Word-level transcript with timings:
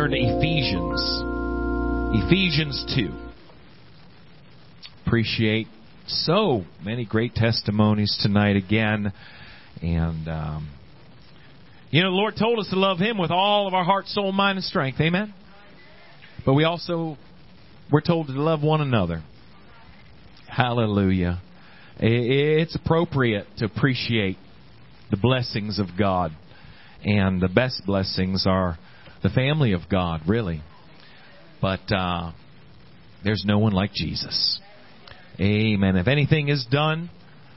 turn 0.00 0.12
to 0.12 0.16
Ephesians. 0.16 1.22
Ephesians 2.24 2.84
2. 2.96 3.12
Appreciate 5.04 5.66
so 6.06 6.64
many 6.82 7.04
great 7.04 7.34
testimonies 7.34 8.18
tonight 8.22 8.56
again. 8.56 9.12
And, 9.82 10.26
um, 10.26 10.70
you 11.90 12.02
know, 12.02 12.10
the 12.12 12.16
Lord 12.16 12.34
told 12.38 12.60
us 12.60 12.68
to 12.70 12.78
love 12.78 12.96
Him 12.96 13.18
with 13.18 13.30
all 13.30 13.68
of 13.68 13.74
our 13.74 13.84
heart, 13.84 14.06
soul, 14.06 14.32
mind, 14.32 14.56
and 14.56 14.64
strength. 14.64 14.98
Amen? 15.02 15.34
But 16.46 16.54
we 16.54 16.64
also, 16.64 17.18
we're 17.92 18.00
told 18.00 18.28
to 18.28 18.32
love 18.32 18.62
one 18.62 18.80
another. 18.80 19.22
Hallelujah. 20.48 21.42
It's 21.98 22.74
appropriate 22.74 23.46
to 23.58 23.66
appreciate 23.66 24.38
the 25.10 25.18
blessings 25.18 25.78
of 25.78 25.88
God. 25.98 26.32
And 27.04 27.42
the 27.42 27.48
best 27.48 27.82
blessings 27.84 28.46
are 28.46 28.78
the 29.22 29.30
family 29.30 29.72
of 29.72 29.82
God, 29.90 30.22
really. 30.26 30.62
But 31.60 31.92
uh, 31.92 32.32
there's 33.24 33.44
no 33.46 33.58
one 33.58 33.72
like 33.72 33.92
Jesus. 33.92 34.60
Amen. 35.38 35.96
If 35.96 36.08
anything 36.08 36.48
is 36.48 36.66
done 36.70 37.10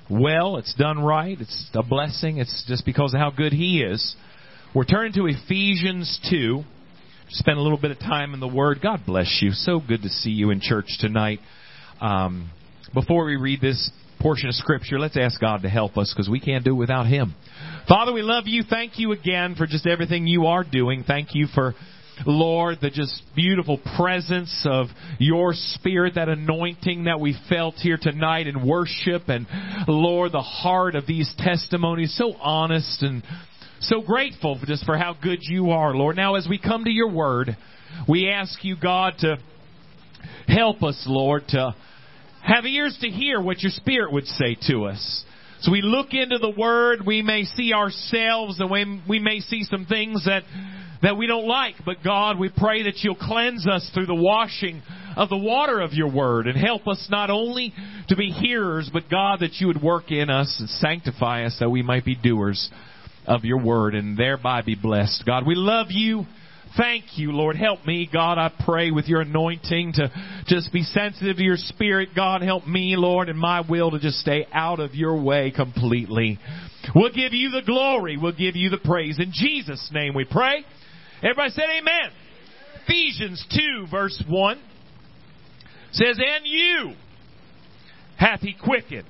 well, 0.09 0.57
it's 0.57 0.73
done 0.75 0.99
right, 0.99 1.39
it's 1.39 1.69
a 1.73 1.83
blessing, 1.83 2.37
it's 2.37 2.65
just 2.67 2.85
because 2.85 3.13
of 3.13 3.19
how 3.19 3.31
good 3.31 3.53
He 3.53 3.81
is. 3.81 4.15
We're 4.75 4.85
turning 4.85 5.13
to 5.13 5.27
Ephesians 5.27 6.19
2. 6.29 6.63
Spend 7.29 7.57
a 7.57 7.61
little 7.61 7.77
bit 7.77 7.91
of 7.91 7.99
time 7.99 8.33
in 8.33 8.39
the 8.39 8.47
Word. 8.47 8.79
God 8.81 9.01
bless 9.05 9.39
you. 9.41 9.51
So 9.51 9.79
good 9.79 10.01
to 10.03 10.09
see 10.09 10.31
you 10.31 10.51
in 10.51 10.59
church 10.61 10.97
tonight. 10.99 11.39
Um, 12.01 12.51
before 12.93 13.25
we 13.25 13.37
read 13.37 13.61
this 13.61 13.91
portion 14.23 14.47
of 14.47 14.55
Scripture, 14.55 14.97
let's 14.97 15.17
ask 15.17 15.39
God 15.39 15.61
to 15.63 15.69
help 15.69 15.97
us 15.97 16.11
because 16.15 16.29
we 16.29 16.39
can't 16.39 16.63
do 16.63 16.71
it 16.71 16.77
without 16.77 17.05
Him. 17.05 17.35
Father, 17.87 18.13
we 18.13 18.21
love 18.21 18.45
you. 18.47 18.63
Thank 18.67 18.97
you 18.97 19.11
again 19.11 19.55
for 19.55 19.67
just 19.67 19.85
everything 19.85 20.25
you 20.25 20.45
are 20.47 20.63
doing. 20.63 21.03
Thank 21.05 21.35
you 21.35 21.47
for 21.53 21.75
Lord, 22.25 22.77
the 22.79 22.89
just 22.89 23.21
beautiful 23.35 23.79
presence 23.97 24.65
of 24.69 24.85
your 25.19 25.53
Spirit, 25.53 26.15
that 26.15 26.29
anointing 26.29 27.05
that 27.05 27.19
we 27.19 27.35
felt 27.49 27.75
here 27.75 27.97
tonight 28.01 28.47
in 28.47 28.67
worship, 28.67 29.23
and 29.27 29.47
Lord, 29.87 30.31
the 30.31 30.41
heart 30.41 30.95
of 30.95 31.07
these 31.07 31.33
testimonies, 31.39 32.15
so 32.17 32.33
honest 32.39 33.01
and 33.01 33.23
so 33.81 34.01
grateful 34.01 34.59
just 34.65 34.85
for 34.85 34.97
how 34.97 35.15
good 35.21 35.39
you 35.41 35.71
are, 35.71 35.93
Lord. 35.93 36.15
Now, 36.15 36.35
as 36.35 36.47
we 36.49 36.59
come 36.59 36.85
to 36.85 36.91
your 36.91 37.11
word, 37.11 37.57
we 38.07 38.29
ask 38.29 38.63
you, 38.63 38.77
God, 38.81 39.15
to 39.19 39.37
help 40.47 40.83
us, 40.83 41.03
Lord, 41.07 41.43
to 41.49 41.75
have 42.43 42.65
ears 42.65 42.97
to 43.01 43.09
hear 43.09 43.41
what 43.41 43.61
your 43.61 43.71
Spirit 43.71 44.11
would 44.11 44.27
say 44.27 44.57
to 44.67 44.85
us. 44.85 45.23
So 45.61 45.71
we 45.71 45.81
look 45.81 46.07
into 46.11 46.37
the 46.39 46.49
Word, 46.49 46.99
we 47.05 47.21
may 47.21 47.43
see 47.43 47.73
ourselves, 47.73 48.59
and 48.59 48.69
we, 48.69 49.01
we 49.07 49.19
may 49.19 49.39
see 49.39 49.63
some 49.63 49.85
things 49.85 50.25
that, 50.25 50.43
that 51.01 51.15
we 51.15 51.25
don't 51.25 51.47
like. 51.47 51.75
But 51.85 52.03
God, 52.03 52.37
we 52.37 52.49
pray 52.49 52.83
that 52.83 52.97
you'll 52.97 53.15
cleanse 53.15 53.65
us 53.65 53.89
through 53.93 54.07
the 54.07 54.15
washing 54.15 54.81
of 55.15 55.29
the 55.29 55.37
water 55.37 55.79
of 55.79 55.93
your 55.93 56.11
Word 56.11 56.47
and 56.47 56.57
help 56.57 56.85
us 56.85 57.07
not 57.09 57.29
only 57.29 57.73
to 58.09 58.17
be 58.17 58.29
hearers, 58.29 58.89
but 58.91 59.09
God, 59.09 59.39
that 59.39 59.53
you 59.61 59.67
would 59.67 59.81
work 59.81 60.11
in 60.11 60.29
us 60.29 60.53
and 60.59 60.69
sanctify 60.69 61.45
us 61.45 61.55
that 61.61 61.69
we 61.69 61.81
might 61.81 62.03
be 62.03 62.15
doers 62.15 62.69
of 63.25 63.45
your 63.45 63.63
Word 63.63 63.95
and 63.95 64.17
thereby 64.17 64.63
be 64.63 64.75
blessed. 64.75 65.23
God, 65.25 65.47
we 65.47 65.55
love 65.55 65.87
you. 65.91 66.25
Thank 66.75 67.19
you, 67.19 67.31
Lord. 67.31 67.55
Help 67.55 67.85
me, 67.85 68.09
God, 68.11 68.39
I 68.39 68.51
pray 68.65 68.89
with 68.89 69.05
your 69.05 69.21
anointing 69.21 69.93
to 69.93 70.11
just 70.47 70.73
be 70.73 70.81
sensitive 70.81 71.37
to 71.37 71.43
your 71.43 71.57
spirit. 71.57 72.09
God, 72.15 72.41
help 72.41 72.65
me, 72.65 72.95
Lord, 72.97 73.29
and 73.29 73.37
my 73.37 73.61
will 73.61 73.91
to 73.91 73.99
just 73.99 74.17
stay 74.17 74.47
out 74.51 74.79
of 74.79 74.95
your 74.95 75.21
way 75.21 75.51
completely. 75.51 76.39
We'll 76.95 77.13
give 77.13 77.33
you 77.33 77.51
the 77.51 77.61
glory. 77.63 78.17
We'll 78.17 78.31
give 78.31 78.55
you 78.55 78.71
the 78.71 78.79
praise. 78.79 79.19
In 79.19 79.31
Jesus' 79.31 79.87
name 79.93 80.15
we 80.15 80.25
pray. 80.25 80.65
Everybody 81.21 81.51
said 81.51 81.65
amen. 81.77 82.11
Ephesians 82.85 83.45
2 83.51 83.87
verse 83.91 84.23
1 84.27 84.61
says, 85.91 86.17
And 86.17 86.45
you 86.45 86.93
hath 88.17 88.41
he 88.41 88.55
quickened, 88.61 89.05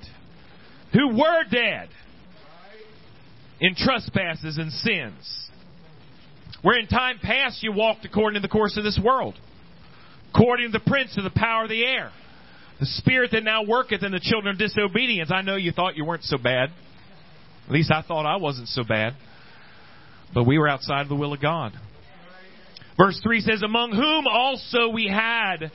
who 0.91 1.17
were 1.17 1.43
dead 1.49 1.89
in 3.61 3.73
trespasses 3.75 4.57
and 4.57 4.71
sins 4.71 5.49
where 6.63 6.79
in 6.79 6.87
time 6.87 7.19
past 7.21 7.61
you 7.61 7.71
walked 7.71 8.05
according 8.05 8.41
to 8.41 8.47
the 8.47 8.51
course 8.51 8.77
of 8.77 8.83
this 8.83 8.99
world, 9.03 9.35
according 10.33 10.71
to 10.71 10.79
the 10.79 10.89
prince 10.89 11.15
of 11.17 11.23
the 11.23 11.29
power 11.29 11.63
of 11.63 11.69
the 11.69 11.83
air, 11.83 12.09
the 12.79 12.85
spirit 12.85 13.31
that 13.33 13.43
now 13.43 13.63
worketh 13.63 14.01
in 14.01 14.11
the 14.11 14.19
children 14.19 14.55
of 14.55 14.59
disobedience. 14.59 15.29
I 15.31 15.41
know 15.41 15.57
you 15.57 15.71
thought 15.71 15.95
you 15.95 16.05
weren't 16.05 16.23
so 16.23 16.37
bad. 16.37 16.69
At 17.67 17.71
least 17.71 17.91
I 17.91 18.01
thought 18.01 18.25
I 18.25 18.37
wasn't 18.37 18.69
so 18.69 18.83
bad. 18.83 19.13
But 20.33 20.45
we 20.45 20.57
were 20.57 20.67
outside 20.67 21.01
of 21.01 21.09
the 21.09 21.15
will 21.15 21.33
of 21.33 21.41
God. 21.41 21.73
Verse 22.97 23.19
3 23.21 23.41
says, 23.41 23.61
Among 23.61 23.91
whom 23.91 24.25
also 24.27 24.89
we 24.89 25.07
had, 25.07 25.71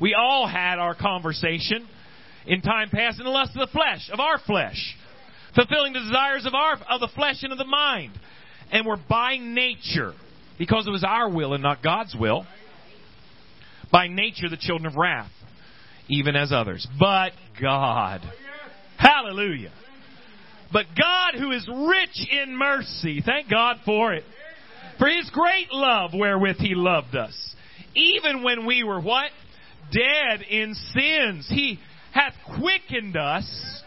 we 0.00 0.14
all 0.14 0.46
had 0.46 0.78
our 0.78 0.94
conversation 0.94 1.88
in 2.46 2.60
time 2.60 2.90
past 2.90 3.18
in 3.18 3.24
the 3.24 3.30
lust 3.30 3.52
of 3.56 3.66
the 3.66 3.72
flesh, 3.72 4.08
of 4.12 4.20
our 4.20 4.38
flesh, 4.38 4.96
fulfilling 5.54 5.94
the 5.94 6.00
desires 6.00 6.46
of 6.46 6.54
our 6.54 6.74
of 6.88 7.00
the 7.00 7.08
flesh 7.14 7.42
and 7.42 7.52
of 7.52 7.58
the 7.58 7.64
mind 7.64 8.12
and 8.70 8.86
we're 8.86 8.96
by 9.08 9.36
nature, 9.38 10.12
because 10.58 10.86
it 10.86 10.90
was 10.90 11.04
our 11.04 11.30
will 11.30 11.54
and 11.54 11.62
not 11.62 11.82
God's 11.82 12.14
will, 12.18 12.46
by 13.90 14.08
nature 14.08 14.48
the 14.48 14.56
children 14.58 14.86
of 14.86 14.96
wrath, 14.96 15.30
even 16.08 16.36
as 16.36 16.52
others. 16.52 16.86
But 16.98 17.32
God. 17.60 18.20
Hallelujah. 18.98 19.72
But 20.72 20.86
God, 20.96 21.40
who 21.40 21.50
is 21.52 21.66
rich 21.66 22.28
in 22.30 22.56
mercy, 22.56 23.22
thank 23.24 23.48
God 23.48 23.78
for 23.86 24.12
it, 24.12 24.24
for 24.98 25.08
his 25.08 25.30
great 25.30 25.72
love 25.72 26.10
wherewith 26.12 26.58
he 26.58 26.74
loved 26.74 27.16
us, 27.16 27.54
even 27.94 28.42
when 28.42 28.66
we 28.66 28.82
were 28.82 29.00
what? 29.00 29.30
Dead 29.90 30.42
in 30.42 30.74
sins. 30.74 31.46
He 31.48 31.78
hath 32.12 32.34
quickened 32.58 33.16
us 33.16 33.82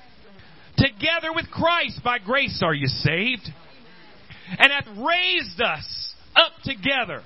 together 0.77 1.33
with 1.35 1.51
Christ. 1.51 2.01
By 2.03 2.17
grace 2.17 2.61
are 2.65 2.73
you 2.73 2.87
saved 2.87 3.47
and 4.57 4.71
hath 4.71 4.87
raised 4.97 5.61
us 5.61 6.13
up 6.35 6.51
together 6.63 7.21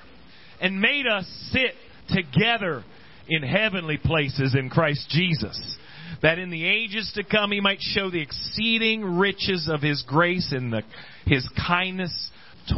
and 0.62 0.80
made 0.80 1.06
us 1.08 1.26
sit 1.52 1.74
together 2.10 2.84
in 3.28 3.44
heavenly 3.44 3.98
places 3.98 4.56
in 4.58 4.70
Christ 4.70 5.10
Jesus, 5.10 5.78
that 6.22 6.40
in 6.40 6.50
the 6.50 6.66
ages 6.66 7.12
to 7.16 7.24
come 7.24 7.52
he 7.52 7.60
might 7.60 7.80
show 7.82 8.10
the 8.10 8.22
exceeding 8.22 9.04
riches 9.18 9.70
of 9.72 9.82
his 9.82 10.04
grace 10.08 10.52
and 10.52 10.72
the, 10.72 10.82
his 11.26 11.48
kindness 11.68 12.30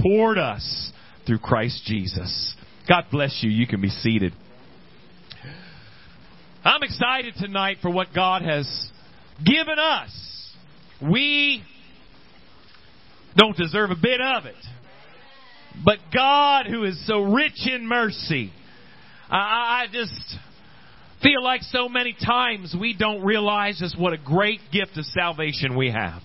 toward 0.02 0.38
us 0.38 0.92
through 1.26 1.40
Christ 1.40 1.84
Jesus. 1.86 2.56
God 2.88 3.06
bless 3.12 3.40
you. 3.42 3.50
You 3.50 3.68
can 3.68 3.82
be 3.82 3.90
seated. 3.90 4.34
I'm 6.64 6.84
excited 6.84 7.36
tonight 7.38 7.78
for 7.82 7.92
what 7.92 8.08
God 8.16 8.42
has 8.42 8.90
given 9.46 9.78
us. 9.78 10.54
We 11.02 11.64
don't 13.38 13.56
deserve 13.56 13.92
a 13.92 13.96
bit 13.96 14.20
of 14.20 14.46
it. 14.46 14.56
But 15.86 16.00
God, 16.14 16.66
who 16.66 16.84
is 16.84 17.06
so 17.06 17.22
rich 17.22 17.68
in 17.72 17.88
mercy, 17.88 18.52
I, 19.30 19.86
just 19.92 20.38
feel 21.22 21.44
like 21.44 21.62
so 21.64 21.88
many 21.88 22.16
times 22.26 22.76
we 22.80 22.96
don't 22.98 23.24
realize 23.24 23.78
just 23.80 24.00
what 24.00 24.14
a 24.14 24.18
great 24.18 24.60
gift 24.72 24.98
of 24.98 25.06
salvation 25.06 25.78
we 25.78 25.92
have. 25.92 26.22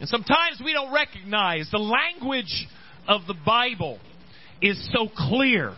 And 0.00 0.08
sometimes 0.08 0.60
we 0.64 0.72
don't 0.72 0.92
recognize 0.92 1.68
the 1.70 1.78
language 1.78 2.66
of 3.06 3.22
the 3.28 3.34
Bible 3.46 4.00
is 4.60 4.90
so 4.92 5.08
clear 5.14 5.74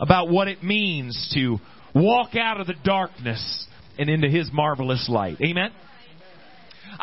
about 0.00 0.30
what 0.30 0.48
it 0.48 0.62
means 0.64 1.32
to 1.34 1.58
walk 1.94 2.34
out 2.34 2.60
of 2.60 2.66
the 2.66 2.74
darkness 2.84 3.66
and 3.98 4.08
into 4.08 4.28
His 4.28 4.50
marvelous 4.52 5.08
light. 5.08 5.40
Amen? 5.40 5.70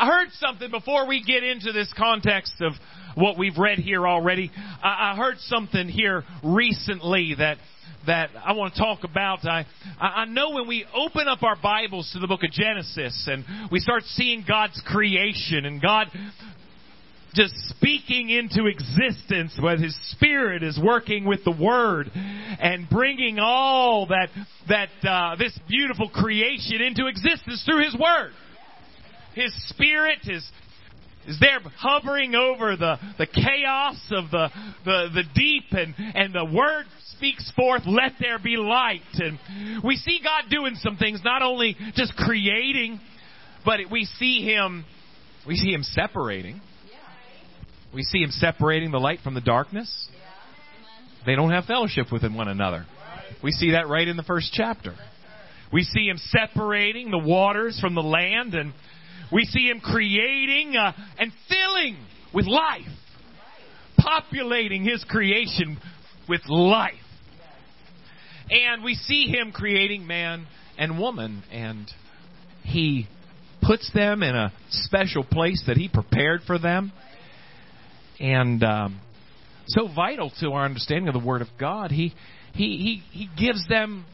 I 0.00 0.06
heard 0.06 0.28
something 0.32 0.70
before 0.70 1.06
we 1.06 1.22
get 1.22 1.44
into 1.44 1.72
this 1.72 1.92
context 1.94 2.54
of 2.62 2.72
what 3.16 3.36
we've 3.36 3.58
read 3.58 3.78
here 3.78 4.08
already. 4.08 4.50
I, 4.82 5.12
I 5.12 5.16
heard 5.16 5.36
something 5.40 5.88
here 5.88 6.24
recently 6.42 7.34
that 7.36 7.58
that 8.06 8.30
I 8.42 8.54
want 8.54 8.72
to 8.72 8.80
talk 8.80 9.04
about. 9.04 9.44
I, 9.44 9.66
I 10.00 10.24
know 10.24 10.52
when 10.52 10.66
we 10.66 10.86
open 10.94 11.28
up 11.28 11.42
our 11.42 11.56
Bibles 11.62 12.10
to 12.14 12.18
the 12.18 12.26
book 12.26 12.42
of 12.42 12.50
Genesis 12.50 13.28
and 13.30 13.44
we 13.70 13.78
start 13.78 14.04
seeing 14.04 14.42
God's 14.48 14.80
creation 14.86 15.66
and 15.66 15.82
God 15.82 16.06
just 17.34 17.54
speaking 17.68 18.30
into 18.30 18.68
existence 18.68 19.58
when 19.60 19.82
His 19.82 19.94
Spirit 20.12 20.62
is 20.62 20.80
working 20.82 21.26
with 21.26 21.44
the 21.44 21.54
Word 21.54 22.10
and 22.14 22.88
bringing 22.88 23.38
all 23.38 24.06
that, 24.06 24.28
that, 24.66 24.88
uh, 25.06 25.36
this 25.36 25.56
beautiful 25.68 26.08
creation 26.08 26.80
into 26.80 27.06
existence 27.06 27.62
through 27.66 27.84
His 27.84 27.94
Word. 27.94 28.32
His 29.34 29.52
Spirit 29.68 30.18
is 30.24 30.48
is 31.26 31.38
there 31.38 31.60
hovering 31.76 32.34
over 32.34 32.76
the, 32.76 32.96
the 33.18 33.26
chaos 33.26 34.00
of 34.10 34.30
the, 34.30 34.48
the, 34.86 35.08
the 35.14 35.22
deep 35.34 35.64
and, 35.72 35.94
and 35.98 36.34
the 36.34 36.46
word 36.46 36.86
speaks 37.16 37.52
forth, 37.54 37.82
let 37.84 38.12
there 38.18 38.38
be 38.38 38.56
light. 38.56 39.02
And 39.14 39.38
we 39.84 39.96
see 39.96 40.20
God 40.24 40.50
doing 40.50 40.76
some 40.76 40.96
things, 40.96 41.20
not 41.22 41.42
only 41.42 41.76
just 41.94 42.16
creating, 42.16 43.00
but 43.66 43.80
we 43.92 44.06
see 44.06 44.44
Him, 44.44 44.86
we 45.46 45.56
see 45.56 45.72
Him 45.72 45.82
separating. 45.82 46.60
We 47.94 48.02
see 48.02 48.22
Him 48.22 48.30
separating 48.30 48.90
the 48.90 48.98
light 48.98 49.20
from 49.22 49.34
the 49.34 49.42
darkness. 49.42 50.08
They 51.26 51.34
don't 51.34 51.50
have 51.50 51.66
fellowship 51.66 52.06
with 52.10 52.22
one 52.22 52.48
another. 52.48 52.86
We 53.42 53.52
see 53.52 53.72
that 53.72 53.88
right 53.88 54.08
in 54.08 54.16
the 54.16 54.22
first 54.22 54.52
chapter. 54.52 54.94
We 55.72 55.84
see 55.84 56.08
him 56.08 56.16
separating 56.16 57.10
the 57.10 57.18
waters 57.18 57.78
from 57.80 57.94
the 57.94 58.02
land, 58.02 58.54
and 58.54 58.72
we 59.32 59.44
see 59.44 59.68
him 59.68 59.80
creating 59.80 60.76
uh, 60.76 60.92
and 61.18 61.32
filling 61.48 61.96
with 62.34 62.46
life, 62.46 62.82
populating 63.96 64.84
his 64.84 65.04
creation 65.08 65.78
with 66.28 66.40
life. 66.48 66.94
And 68.50 68.82
we 68.82 68.94
see 68.94 69.26
him 69.26 69.52
creating 69.52 70.06
man 70.06 70.46
and 70.76 70.98
woman, 70.98 71.42
and 71.52 71.86
he 72.62 73.06
puts 73.62 73.90
them 73.92 74.22
in 74.22 74.34
a 74.34 74.52
special 74.70 75.22
place 75.22 75.62
that 75.66 75.76
he 75.76 75.88
prepared 75.88 76.40
for 76.46 76.58
them. 76.58 76.92
And 78.18 78.62
um, 78.64 79.00
so 79.66 79.88
vital 79.94 80.32
to 80.40 80.52
our 80.52 80.64
understanding 80.64 81.08
of 81.08 81.14
the 81.14 81.24
Word 81.24 81.42
of 81.42 81.48
God, 81.58 81.92
he, 81.92 82.12
he, 82.54 83.02
he, 83.12 83.26
he 83.26 83.28
gives 83.38 83.66
them 83.68 84.04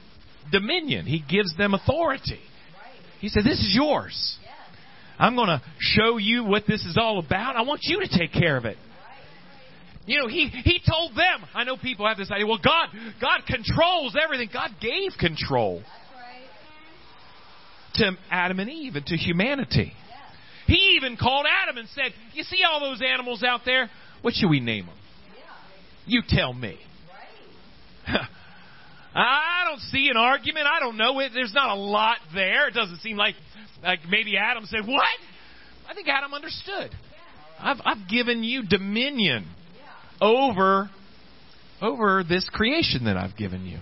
dominion, 0.53 1.07
he 1.07 1.21
gives 1.21 1.57
them 1.57 1.75
authority. 1.75 2.41
He 3.21 3.29
said, 3.29 3.45
This 3.45 3.59
is 3.59 3.73
yours. 3.75 4.39
I'm 5.19 5.35
going 5.35 5.49
to 5.49 5.63
show 5.79 6.19
you 6.19 6.45
what 6.45 6.65
this 6.67 6.85
is 6.85 6.97
all 7.01 7.19
about. 7.19 7.57
I 7.57 7.63
want 7.63 7.81
you 7.85 8.01
to 8.01 8.09
take 8.09 8.33
care 8.33 8.57
of 8.57 8.65
it. 8.65 8.77
You 10.07 10.21
know, 10.21 10.29
he, 10.29 10.49
he 10.49 10.81
told 10.89 11.13
them. 11.17 11.49
I 11.55 11.65
know 11.65 11.77
people 11.77 12.07
have 12.07 12.17
this 12.17 12.31
idea. 12.31 12.47
Well, 12.47 12.61
God, 12.63 12.89
God 13.21 13.41
controls 13.47 14.17
everything. 14.23 14.51
God 14.53 14.71
gave 14.81 15.13
control 15.19 15.83
to 17.95 18.13
Adam 18.31 18.61
and 18.61 18.71
Eve 18.71 18.95
and 18.95 19.07
to 19.07 19.17
humanity. 19.17 19.93
He 20.67 20.97
even 20.97 21.17
called 21.17 21.47
Adam 21.63 21.77
and 21.79 21.89
said, 21.89 22.13
"You 22.35 22.43
see 22.43 22.59
all 22.69 22.81
those 22.81 23.01
animals 23.01 23.43
out 23.43 23.61
there? 23.65 23.89
What 24.23 24.35
should 24.35 24.51
we 24.51 24.61
name 24.61 24.87
them? 24.87 24.97
You 26.07 26.23
tell 26.29 26.53
me." 26.53 26.79
I 29.19 29.65
don't 29.69 29.81
see 29.81 30.09
an 30.11 30.17
argument. 30.17 30.67
I 30.67 30.81
don't 30.81 30.97
know. 30.97 31.19
It. 31.21 31.33
There's 31.33 31.55
not 31.55 31.71
a 31.71 31.81
lot 31.81 32.19
there. 32.35 32.69
It 32.69 32.75
doesn't 32.75 32.99
seem 32.99 33.17
like 33.17 33.35
like 33.83 34.01
maybe 34.09 34.37
Adam 34.37 34.65
said, 34.67 34.87
"What?" 34.87 35.05
I 35.89 35.95
think 35.95 36.09
Adam 36.09 36.35
understood. 36.35 36.91
I've 37.59 37.79
I've 37.85 38.09
given 38.09 38.45
you 38.45 38.63
dominion 38.63 39.47
over 40.21 40.91
over 41.81 42.25
this 42.25 42.49
creation 42.51 43.05
that 43.05 43.17
I've 43.17 43.37
given 43.37 43.65
you. 43.65 43.79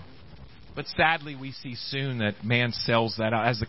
But 0.75 0.85
sadly, 0.97 1.35
we 1.35 1.51
see 1.51 1.75
soon 1.75 2.19
that 2.19 2.43
man 2.43 2.71
sells 2.71 3.15
that 3.17 3.33
out 3.33 3.47
as 3.47 3.59
the 3.59 3.67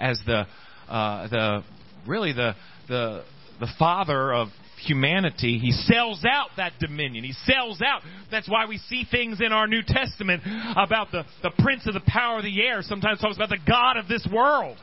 as 0.00 0.20
the 0.26 0.46
uh, 0.88 1.28
the 1.28 1.64
really 2.06 2.32
the 2.32 2.54
the 2.88 3.24
the 3.60 3.68
father 3.78 4.32
of 4.32 4.48
humanity. 4.78 5.58
He 5.58 5.72
sells 5.72 6.24
out 6.24 6.48
that 6.56 6.72
dominion. 6.80 7.24
He 7.24 7.32
sells 7.44 7.80
out. 7.82 8.02
That's 8.30 8.48
why 8.48 8.66
we 8.66 8.78
see 8.78 9.04
things 9.10 9.40
in 9.40 9.52
our 9.52 9.66
New 9.66 9.82
Testament 9.86 10.42
about 10.76 11.10
the, 11.12 11.24
the 11.42 11.52
prince 11.58 11.86
of 11.86 11.94
the 11.94 12.02
power 12.06 12.38
of 12.38 12.44
the 12.44 12.62
air. 12.62 12.82
Sometimes 12.82 13.20
talks 13.20 13.36
about 13.36 13.50
the 13.50 13.58
God 13.66 13.96
of 13.96 14.08
this 14.08 14.26
world. 14.32 14.76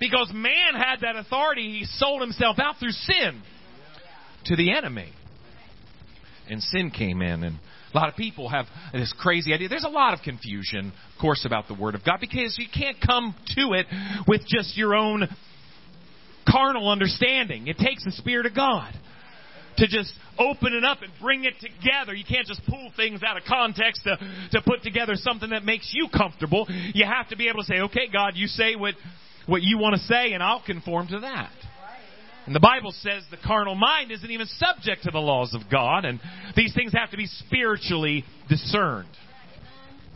Because 0.00 0.30
man 0.34 0.74
had 0.74 1.00
that 1.02 1.16
authority, 1.16 1.78
he 1.78 1.84
sold 1.84 2.20
himself 2.20 2.58
out 2.58 2.76
through 2.78 2.90
sin 2.90 3.42
to 4.46 4.56
the 4.56 4.76
enemy. 4.76 5.12
And 6.48 6.62
sin 6.62 6.90
came 6.90 7.22
in 7.22 7.42
and 7.42 7.58
a 7.94 7.96
lot 7.96 8.08
of 8.08 8.16
people 8.16 8.48
have 8.48 8.66
this 8.92 9.14
crazy 9.18 9.54
idea. 9.54 9.68
There's 9.68 9.84
a 9.84 9.88
lot 9.88 10.14
of 10.14 10.20
confusion, 10.22 10.92
of 11.14 11.20
course, 11.20 11.44
about 11.46 11.68
the 11.68 11.74
Word 11.74 11.94
of 11.94 12.04
God 12.04 12.18
because 12.20 12.56
you 12.58 12.66
can't 12.72 12.96
come 13.00 13.36
to 13.54 13.72
it 13.74 13.86
with 14.26 14.40
just 14.48 14.76
your 14.76 14.96
own 14.96 15.28
carnal 16.50 16.90
understanding. 16.90 17.68
It 17.68 17.78
takes 17.78 18.04
the 18.04 18.10
Spirit 18.12 18.46
of 18.46 18.54
God 18.54 18.92
to 19.78 19.86
just 19.86 20.12
open 20.38 20.72
it 20.74 20.84
up 20.84 21.02
and 21.02 21.12
bring 21.20 21.44
it 21.44 21.54
together. 21.60 22.14
You 22.14 22.24
can't 22.24 22.46
just 22.46 22.62
pull 22.68 22.90
things 22.96 23.22
out 23.26 23.36
of 23.36 23.44
context 23.44 24.04
to, 24.04 24.16
to 24.52 24.62
put 24.62 24.82
together 24.82 25.14
something 25.16 25.50
that 25.50 25.64
makes 25.64 25.90
you 25.92 26.08
comfortable. 26.08 26.66
You 26.92 27.04
have 27.04 27.28
to 27.28 27.36
be 27.36 27.48
able 27.48 27.60
to 27.60 27.66
say, 27.66 27.80
okay, 27.80 28.08
God, 28.12 28.32
you 28.34 28.46
say 28.46 28.76
what, 28.76 28.94
what 29.46 29.62
you 29.62 29.78
want 29.78 29.96
to 29.96 30.02
say, 30.02 30.32
and 30.32 30.42
I'll 30.42 30.62
conform 30.64 31.08
to 31.08 31.20
that. 31.20 31.52
And 32.46 32.54
the 32.54 32.60
Bible 32.60 32.92
says 32.92 33.22
the 33.30 33.38
carnal 33.42 33.74
mind 33.74 34.10
isn't 34.10 34.30
even 34.30 34.46
subject 34.46 35.04
to 35.04 35.10
the 35.10 35.18
laws 35.18 35.54
of 35.54 35.62
God, 35.70 36.04
and 36.04 36.20
these 36.54 36.74
things 36.74 36.92
have 36.92 37.10
to 37.10 37.16
be 37.16 37.26
spiritually 37.26 38.24
discerned. 38.48 39.08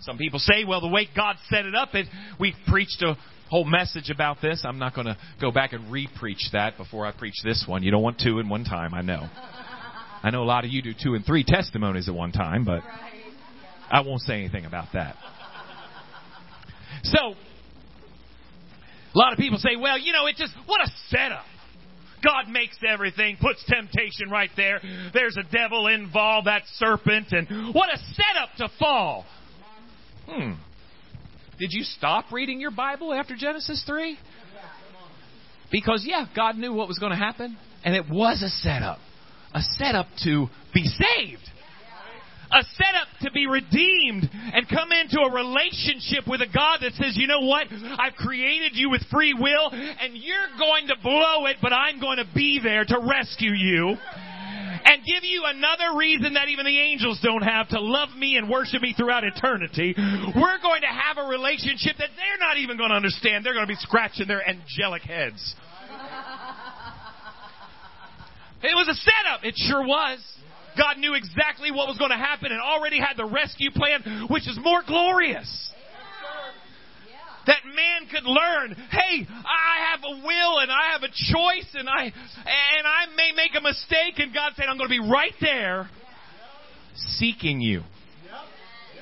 Some 0.01 0.19
people 0.19 0.39
say, 0.39 0.65
well, 0.67 0.81
the 0.81 0.89
way 0.89 1.09
God 1.17 1.37
set 1.49 1.65
it 1.65 1.75
up, 1.75 1.95
it, 1.95 2.07
we 2.39 2.55
preached 2.69 3.03
a 3.03 3.17
whole 3.51 3.65
message 3.65 4.11
about 4.11 4.41
this. 4.41 4.63
I'm 4.65 4.79
not 4.79 4.95
going 4.95 5.07
to 5.07 5.17
go 5.41 5.51
back 5.51 5.73
and 5.73 5.91
re-preach 5.91 6.51
that 6.53 6.77
before 6.77 7.07
I 7.07 7.13
preach 7.13 7.37
this 7.43 7.65
one. 7.67 7.83
You 7.83 7.91
don't 7.91 8.03
want 8.03 8.21
two 8.23 8.39
in 8.39 8.49
one 8.49 8.65
time, 8.65 8.95
I 8.95 9.03
know. 9.03 9.29
I 10.23 10.31
know 10.31 10.43
a 10.43 10.45
lot 10.45 10.65
of 10.65 10.71
you 10.71 10.83
do 10.83 10.93
two 11.01 11.15
and 11.15 11.25
three 11.25 11.45
testimonies 11.45 12.09
at 12.09 12.15
one 12.15 12.33
time, 12.33 12.65
but 12.65 12.83
I 13.91 14.01
won't 14.01 14.21
say 14.23 14.35
anything 14.35 14.65
about 14.65 14.89
that. 14.95 15.15
So, 17.05 17.19
a 19.15 19.19
lot 19.19 19.33
of 19.33 19.39
people 19.39 19.59
say, 19.59 19.77
well, 19.81 19.99
you 19.99 20.13
know, 20.13 20.27
it 20.27 20.37
just, 20.37 20.53
what 20.67 20.81
a 20.81 20.91
setup. 21.09 21.45
God 22.23 22.51
makes 22.51 22.77
everything, 22.87 23.37
puts 23.41 23.65
temptation 23.65 24.29
right 24.29 24.51
there. 24.57 24.81
There's 25.15 25.37
a 25.37 25.45
devil 25.45 25.87
involved, 25.87 26.49
that 26.49 26.63
serpent, 26.75 27.29
and 27.31 27.73
what 27.73 27.89
a 27.95 27.99
setup 27.99 28.57
to 28.59 28.69
fall. 28.79 29.25
Hmm. 30.27 30.53
Did 31.59 31.73
you 31.73 31.83
stop 31.83 32.31
reading 32.33 32.61
your 32.61 32.71
Bible 32.71 33.13
after 33.13 33.35
Genesis 33.37 33.83
3? 33.87 34.19
Because, 35.71 36.05
yeah, 36.07 36.25
God 36.35 36.57
knew 36.57 36.73
what 36.73 36.89
was 36.89 36.99
going 36.99 37.13
to 37.13 37.19
happen, 37.19 37.57
and 37.85 37.95
it 37.95 38.09
was 38.09 38.43
a 38.43 38.49
setup. 38.49 38.99
A 39.55 39.61
setup 39.61 40.07
to 40.25 40.47
be 40.73 40.85
saved 40.85 41.51
a 42.51 42.65
setup 42.77 43.09
to 43.23 43.31
be 43.31 43.47
redeemed 43.47 44.29
and 44.33 44.69
come 44.69 44.91
into 44.93 45.21
a 45.21 45.33
relationship 45.33 46.27
with 46.27 46.41
a 46.41 46.47
God 46.47 46.79
that 46.81 46.93
says, 46.95 47.17
you 47.17 47.27
know 47.27 47.41
what? 47.41 47.67
I've 47.99 48.15
created 48.15 48.73
you 48.75 48.91
with 48.91 49.03
free 49.11 49.35
will 49.35 49.71
and 49.71 50.17
you're 50.17 50.57
going 50.59 50.89
to 50.89 50.97
blow 51.03 51.47
it, 51.47 51.57
but 51.61 51.73
I'm 51.73 52.01
going 52.01 52.19
to 52.19 52.27
be 52.35 52.61
there 52.63 52.85
to 52.85 52.99
rescue 52.99 53.53
you 53.53 53.97
and 54.85 55.05
give 55.05 55.25
you 55.25 55.45
another 55.47 55.97
reason 55.97 56.35
that 56.35 56.49
even 56.49 56.67
the 56.67 56.79
angels 56.79 57.21
don't 57.23 57.43
have 57.43 57.69
to 57.71 57.81
love 57.81 58.11
me 58.17 58.37
and 58.37 58.49
worship 58.49 58.83
me 58.83 58.95
throughout 58.97 59.25
eternity. 59.25 59.95
We're 59.97 60.61
going 60.63 60.83
to 60.83 60.93
have 60.93 61.19
a 61.19 61.29
relationship 61.29 61.97
that 61.99 62.11
they're 62.17 62.41
not 62.41 62.59
even 62.59 62.77
going 62.77 62.91
to 62.91 62.97
understand. 62.97 63.45
They're 63.45 63.55
going 63.55 63.67
to 63.67 63.73
be 63.73 63.81
scratching 63.81 64.27
their 64.27 64.47
angelic 64.47 65.03
heads. 65.03 65.55
It 68.63 68.75
was 68.75 68.89
a 68.89 68.95
setup. 68.95 69.45
It 69.45 69.55
sure 69.57 69.87
was. 69.87 70.19
God 70.77 70.99
knew 70.99 71.15
exactly 71.15 71.71
what 71.71 71.89
was 71.89 71.99
going 71.99 72.11
to 72.11 72.17
happen 72.17 72.53
and 72.53 72.61
already 72.61 72.99
had 72.99 73.15
the 73.17 73.27
rescue 73.27 73.71
plan, 73.71 74.27
which 74.31 74.47
is 74.49 74.59
more 74.63 74.83
glorious. 74.87 75.71
That 77.49 77.65
man 77.65 78.09
could 78.13 78.29
learn, 78.29 78.77
hey, 78.91 79.27
I 79.27 79.91
have 79.91 80.01
a 80.05 80.21
will 80.21 80.59
and 80.59 80.71
I 80.71 80.93
have 80.93 81.03
a 81.03 81.09
choice 81.09 81.71
and 81.73 81.89
I 81.89 82.05
and 82.05 82.87
I 82.87 83.07
may 83.17 83.33
make 83.35 83.57
a 83.57 83.63
mistake 83.63 84.19
and 84.19 84.35
God 84.35 84.53
said 84.55 84.67
I'm 84.69 84.77
going 84.77 84.91
to 84.91 85.03
be 85.03 85.11
right 85.11 85.33
there 85.41 85.89
seeking 87.17 87.63
you. 87.63 87.85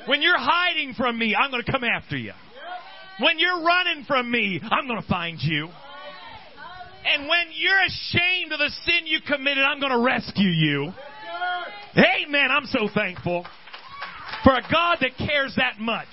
When 0.07 0.23
you're 0.23 0.39
hiding 0.39 0.95
from 0.95 1.19
me, 1.19 1.35
I'm 1.35 1.51
going 1.51 1.65
to 1.65 1.73
come 1.73 1.83
after 1.83 2.17
you. 2.17 2.33
When 3.19 3.41
you're 3.41 3.65
running 3.65 4.05
from 4.07 4.31
me, 4.31 4.61
I'm 4.63 4.87
going 4.87 5.03
to 5.03 5.09
find 5.09 5.39
you. 5.41 5.69
And 7.05 7.29
when 7.29 7.47
you're 7.53 7.85
ashamed 7.85 8.53
of 8.53 8.61
the 8.61 8.71
sin 8.85 9.07
you 9.07 9.19
committed, 9.27 9.65
I'm 9.65 9.81
going 9.81 9.91
to 9.91 9.99
rescue 9.99 10.49
you. 10.49 10.93
Amen. 11.97 12.51
I'm 12.53 12.67
so 12.67 12.89
thankful 12.95 13.45
for 14.45 14.55
a 14.55 14.63
God 14.71 14.99
that 15.01 15.17
cares 15.19 15.55
that 15.57 15.81
much. 15.81 16.07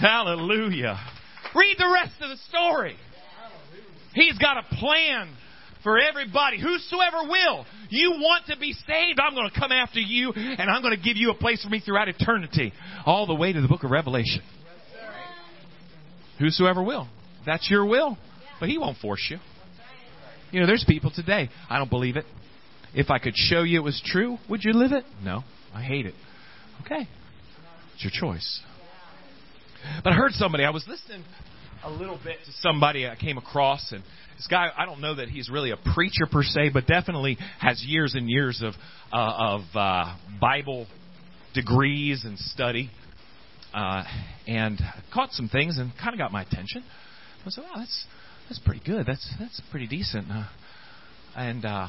Hallelujah. 0.00 0.98
Read 1.54 1.76
the 1.78 1.90
rest 1.92 2.12
of 2.20 2.30
the 2.30 2.36
story. 2.48 2.96
He's 4.14 4.38
got 4.38 4.58
a 4.58 4.76
plan 4.76 5.34
for 5.82 5.98
everybody. 5.98 6.60
Whosoever 6.60 7.28
will. 7.28 7.64
You 7.88 8.12
want 8.12 8.46
to 8.46 8.58
be 8.58 8.72
saved, 8.72 9.20
I'm 9.20 9.34
going 9.34 9.50
to 9.50 9.58
come 9.58 9.72
after 9.72 10.00
you 10.00 10.32
and 10.32 10.70
I'm 10.70 10.82
going 10.82 10.96
to 10.96 11.02
give 11.02 11.16
you 11.16 11.30
a 11.30 11.34
place 11.34 11.62
for 11.62 11.68
me 11.68 11.80
throughout 11.80 12.08
eternity. 12.08 12.72
All 13.04 13.26
the 13.26 13.34
way 13.34 13.52
to 13.52 13.60
the 13.60 13.68
book 13.68 13.84
of 13.84 13.90
Revelation. 13.90 14.42
Whosoever 16.38 16.82
will. 16.82 17.08
That's 17.46 17.70
your 17.70 17.86
will. 17.86 18.18
But 18.58 18.68
he 18.68 18.78
won't 18.78 18.98
force 18.98 19.26
you. 19.30 19.38
You 20.50 20.60
know, 20.60 20.66
there's 20.66 20.84
people 20.88 21.10
today, 21.14 21.50
I 21.68 21.78
don't 21.78 21.90
believe 21.90 22.16
it. 22.16 22.24
If 22.94 23.10
I 23.10 23.18
could 23.18 23.34
show 23.36 23.62
you 23.62 23.80
it 23.80 23.84
was 23.84 24.00
true, 24.04 24.38
would 24.48 24.64
you 24.64 24.72
live 24.72 24.92
it? 24.92 25.04
No, 25.22 25.42
I 25.74 25.82
hate 25.82 26.06
it. 26.06 26.14
Okay, 26.84 27.06
it's 27.94 28.04
your 28.04 28.12
choice. 28.12 28.60
But 30.02 30.12
I 30.12 30.16
heard 30.16 30.32
somebody, 30.32 30.64
I 30.64 30.70
was 30.70 30.84
listening 30.88 31.24
a 31.84 31.90
little 31.90 32.18
bit 32.22 32.38
to 32.46 32.52
somebody 32.60 33.06
I 33.06 33.16
came 33.16 33.38
across, 33.38 33.92
and 33.92 34.02
this 34.36 34.46
guy, 34.48 34.68
I 34.76 34.86
don't 34.86 35.00
know 35.00 35.14
that 35.16 35.28
he's 35.28 35.48
really 35.48 35.70
a 35.70 35.76
preacher 35.94 36.26
per 36.30 36.42
se, 36.42 36.70
but 36.72 36.86
definitely 36.86 37.38
has 37.60 37.82
years 37.86 38.14
and 38.14 38.28
years 38.28 38.62
of, 38.62 38.74
uh, 39.12 39.58
of 39.58 39.60
uh, 39.74 40.16
Bible 40.40 40.86
degrees 41.54 42.24
and 42.24 42.38
study. 42.38 42.90
Uh, 43.74 44.04
and 44.46 44.80
caught 45.12 45.32
some 45.32 45.48
things 45.48 45.76
and 45.78 45.92
kind 46.00 46.14
of 46.14 46.18
got 46.18 46.32
my 46.32 46.40
attention. 46.40 46.82
I 47.44 47.50
said, 47.50 47.64
"Wow, 47.64 47.74
that's 47.76 48.06
that's 48.48 48.58
pretty 48.60 48.80
good. 48.84 49.04
That's 49.06 49.34
that's 49.38 49.60
pretty 49.70 49.86
decent." 49.86 50.30
Uh, 50.30 50.44
and 51.36 51.64
uh, 51.64 51.88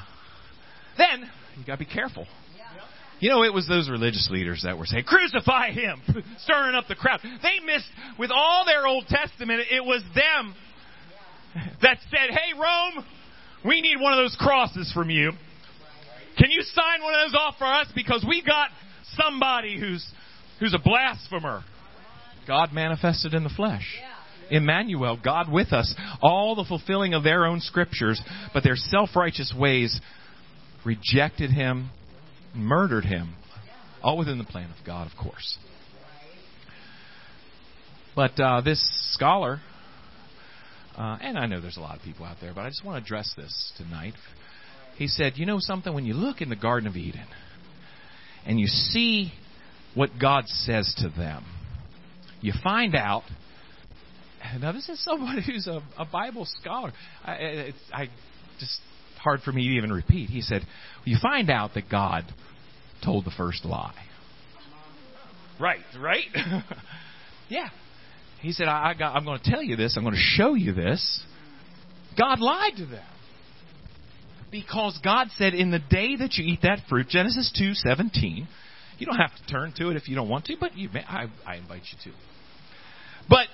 then 0.98 1.30
you 1.58 1.66
got 1.66 1.80
to 1.80 1.86
be 1.86 1.92
careful 1.92 2.28
You 3.20 3.30
know, 3.30 3.44
it 3.44 3.54
was 3.54 3.68
those 3.68 3.90
religious 3.90 4.30
leaders 4.32 4.62
that 4.64 4.78
were 4.78 4.86
saying, 4.86 5.06
crucify 5.06 5.72
him, 5.72 6.02
stirring 6.40 6.76
up 6.76 6.88
the 6.88 6.96
crowd. 6.96 7.20
They 7.24 7.66
missed, 7.66 7.90
with 8.20 8.32
all 8.32 8.64
their 8.66 8.86
Old 8.86 9.08
Testament, 9.08 9.62
it 9.72 9.84
was 9.84 10.04
them 10.14 10.56
that 11.82 11.98
said, 12.12 12.30
hey, 12.30 12.54
Rome, 12.54 13.06
we 13.66 13.82
need 13.82 14.00
one 14.00 14.14
of 14.14 14.18
those 14.18 14.38
crosses 14.40 14.92
from 14.94 15.10
you. 15.10 15.32
Can 16.38 16.52
you 16.52 16.62
sign 16.62 17.02
one 17.02 17.16
of 17.16 17.32
those 17.32 17.40
off 17.40 17.56
for 17.58 17.66
us? 17.66 17.88
Because 17.96 18.24
we 18.28 18.44
got 18.44 18.70
somebody 19.16 19.80
who's, 19.80 20.06
who's 20.60 20.76
a 20.76 20.80
blasphemer. 20.80 21.64
God 22.48 22.72
manifested 22.72 23.34
in 23.34 23.44
the 23.44 23.50
flesh. 23.50 24.00
Emmanuel, 24.50 25.20
God 25.22 25.52
with 25.52 25.74
us, 25.74 25.94
all 26.22 26.56
the 26.56 26.64
fulfilling 26.64 27.14
of 27.14 27.24
their 27.24 27.46
own 27.46 27.60
scriptures, 27.60 28.22
but 28.54 28.64
their 28.64 28.76
self 28.76 29.10
righteous 29.16 29.54
ways 29.58 30.00
rejected 30.86 31.50
him, 31.52 31.90
murdered 32.58 33.06
him, 33.06 33.36
all 34.02 34.18
within 34.18 34.38
the 34.38 34.44
plan 34.44 34.70
of 34.70 34.86
God, 34.86 35.10
of 35.10 35.18
course. 35.18 35.58
But 38.16 38.40
uh, 38.40 38.62
this 38.62 38.84
scholar, 39.14 39.60
uh, 40.98 41.18
and 41.22 41.38
I 41.38 41.46
know 41.46 41.62
there's 41.62 41.78
a 41.78 41.82
lot 41.82 41.98
of 41.98 42.04
people 42.04 42.26
out 42.26 42.38
there, 42.42 42.52
but 42.54 42.62
I 42.62 42.70
just 42.70 42.84
want 42.84 43.02
to 43.02 43.06
address 43.06 43.32
this 43.38 43.74
tonight. 43.78 44.14
He 44.98 45.08
said, 45.08 45.34
You 45.36 45.46
know 45.46 45.60
something? 45.60 45.94
When 45.94 46.06
you 46.06 46.16
look 46.16 46.42
in 46.42 46.50
the 46.50 46.56
Garden 46.56 46.90
of 46.90 46.96
Eden 46.96 47.28
and 48.46 48.60
you 48.60 48.66
see 48.66 49.32
what 49.94 50.10
God 50.20 50.48
says 50.48 50.94
to 50.98 51.10
them, 51.10 51.46
you 52.42 52.54
find 52.64 52.96
out. 52.96 53.24
Now, 54.62 54.72
this 54.72 54.88
is 54.88 55.04
somebody 55.04 55.42
who's 55.46 55.68
a, 55.68 55.82
a 55.98 56.06
Bible 56.06 56.48
scholar. 56.62 56.94
I, 57.26 57.34
it's 57.34 57.78
I, 57.92 58.08
just 58.60 58.80
hard 59.20 59.42
for 59.42 59.52
me 59.52 59.68
to 59.68 59.76
even 59.76 59.92
repeat. 59.92 60.30
He 60.30 60.42
said, 60.42 60.62
You 61.06 61.18
find 61.22 61.50
out 61.50 61.74
that 61.74 61.90
God 61.90 62.24
told 63.08 63.24
the 63.24 63.32
first 63.32 63.64
lie. 63.64 63.96
Right, 65.62 65.80
right? 65.98 66.26
yeah. 67.50 67.70
He 68.42 68.52
said, 68.52 68.68
I, 68.68 68.90
I 68.90 68.94
got, 68.94 69.16
I'm 69.16 69.24
going 69.24 69.40
to 69.40 69.50
tell 69.50 69.64
you 69.64 69.78
this. 69.78 69.96
I'm 69.96 70.04
going 70.04 70.14
to 70.14 70.22
show 70.22 70.56
you 70.56 70.74
this. 70.74 71.24
God 72.18 72.40
lied 72.40 72.74
to 72.78 72.86
them. 72.86 73.06
Because 74.52 75.00
God 75.04 75.28
said, 75.38 75.54
in 75.54 75.72
the 75.72 75.80
day 75.80 76.18
that 76.18 76.34
you 76.34 76.46
eat 76.46 76.60
that 76.64 76.80
fruit, 76.90 77.08
Genesis 77.08 77.52
2:17, 77.60 78.48
you 78.98 79.06
don't 79.06 79.18
have 79.18 79.36
to 79.36 79.52
turn 79.52 79.74
to 79.78 79.90
it 79.90 79.98
if 79.98 80.08
you 80.08 80.16
don't 80.16 80.30
want 80.30 80.46
to, 80.46 80.56
but 80.60 80.78
you 80.78 80.90
may, 80.90 81.02
I, 81.02 81.28
I 81.46 81.56
invite 81.56 81.84
you 81.92 82.12
to. 82.12 82.18
But 83.30 83.48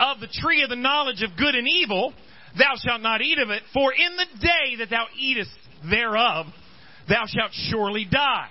of 0.00 0.20
the 0.20 0.26
tree 0.26 0.62
of 0.62 0.70
the 0.70 0.76
knowledge 0.76 1.22
of 1.22 1.36
good 1.36 1.54
and 1.54 1.68
evil, 1.68 2.12
thou 2.58 2.74
shalt 2.84 3.00
not 3.00 3.22
eat 3.22 3.38
of 3.38 3.50
it, 3.50 3.62
for 3.72 3.92
in 3.92 4.16
the 4.16 4.40
day 4.40 4.76
that 4.78 4.90
thou 4.90 5.06
eatest 5.18 5.50
thereof, 5.88 6.46
thou 7.08 7.24
shalt 7.26 7.52
surely 7.70 8.06
die. 8.10 8.48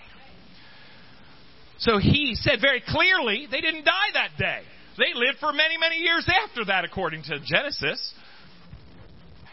So 1.79 1.97
he 1.97 2.35
said 2.35 2.59
very 2.61 2.83
clearly, 2.85 3.47
they 3.49 3.61
didn't 3.61 3.85
die 3.85 4.11
that 4.13 4.31
day. 4.37 4.61
They 4.97 5.17
lived 5.17 5.39
for 5.39 5.53
many, 5.53 5.77
many 5.77 5.97
years 5.97 6.27
after 6.43 6.65
that, 6.65 6.83
according 6.83 7.23
to 7.23 7.39
Genesis. 7.45 8.13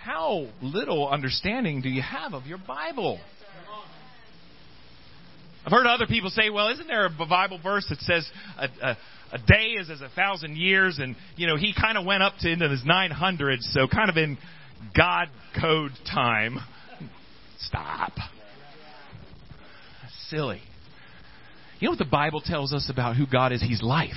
How 0.02 0.48
little 0.60 1.08
understanding 1.08 1.82
do 1.82 1.88
you 1.88 2.02
have 2.02 2.34
of 2.34 2.46
your 2.46 2.58
Bible? 2.58 3.20
I've 5.64 5.72
heard 5.72 5.86
other 5.86 6.06
people 6.06 6.30
say, 6.30 6.50
well, 6.50 6.68
isn't 6.68 6.86
there 6.86 7.06
a 7.06 7.10
Bible 7.10 7.58
verse 7.60 7.86
that 7.88 7.98
says 8.00 8.28
a, 8.56 8.68
a, 8.82 8.96
a 9.32 9.38
day 9.38 9.74
is 9.80 9.90
as 9.90 10.00
a 10.00 10.08
thousand 10.08 10.56
years? 10.56 10.98
And, 11.00 11.16
you 11.36 11.48
know, 11.48 11.56
he 11.56 11.74
kind 11.80 11.98
of 11.98 12.04
went 12.04 12.22
up 12.22 12.34
to 12.40 12.50
into 12.50 12.68
his 12.68 12.82
900s, 12.84 13.62
so 13.72 13.88
kind 13.88 14.08
of 14.08 14.16
in 14.16 14.38
God 14.96 15.28
code 15.60 15.90
time. 16.08 16.58
Stop. 17.58 18.12
Silly. 20.28 20.62
You 21.78 21.86
know 21.86 21.92
what 21.92 21.98
the 21.98 22.04
Bible 22.04 22.40
tells 22.40 22.72
us 22.72 22.88
about 22.90 23.16
who 23.16 23.26
God 23.26 23.52
is? 23.52 23.60
He's 23.60 23.82
life. 23.82 24.14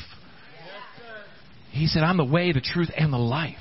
He 1.72 1.88
said, 1.88 2.04
I'm 2.04 2.18
the 2.18 2.25
way, 2.25 2.51
the 2.51 2.62
truth, 2.62 2.89
and 2.96 3.13
the 3.13 3.18
life. 3.18 3.58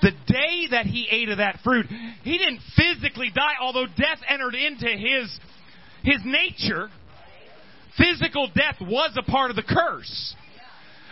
The 0.00 0.12
day 0.26 0.68
that 0.70 0.86
he 0.86 1.06
ate 1.10 1.28
of 1.28 1.38
that 1.38 1.58
fruit, 1.62 1.86
he 2.22 2.38
didn't 2.38 2.60
physically 2.76 3.30
die, 3.34 3.54
although 3.60 3.86
death 3.86 4.18
entered 4.28 4.54
into 4.54 4.86
his, 4.86 5.38
his 6.02 6.20
nature. 6.24 6.88
Physical 7.98 8.48
death 8.54 8.76
was 8.80 9.16
a 9.16 9.30
part 9.30 9.50
of 9.50 9.56
the 9.56 9.62
curse. 9.62 10.34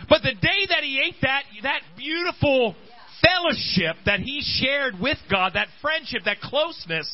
But 0.09 0.21
the 0.23 0.33
day 0.33 0.65
that 0.69 0.83
he 0.83 0.99
ate 0.99 1.15
that, 1.21 1.43
that 1.63 1.81
beautiful 1.95 2.75
fellowship 3.21 3.95
that 4.05 4.19
he 4.19 4.41
shared 4.41 4.99
with 4.99 5.17
God, 5.29 5.53
that 5.53 5.67
friendship, 5.81 6.23
that 6.25 6.39
closeness, 6.41 7.09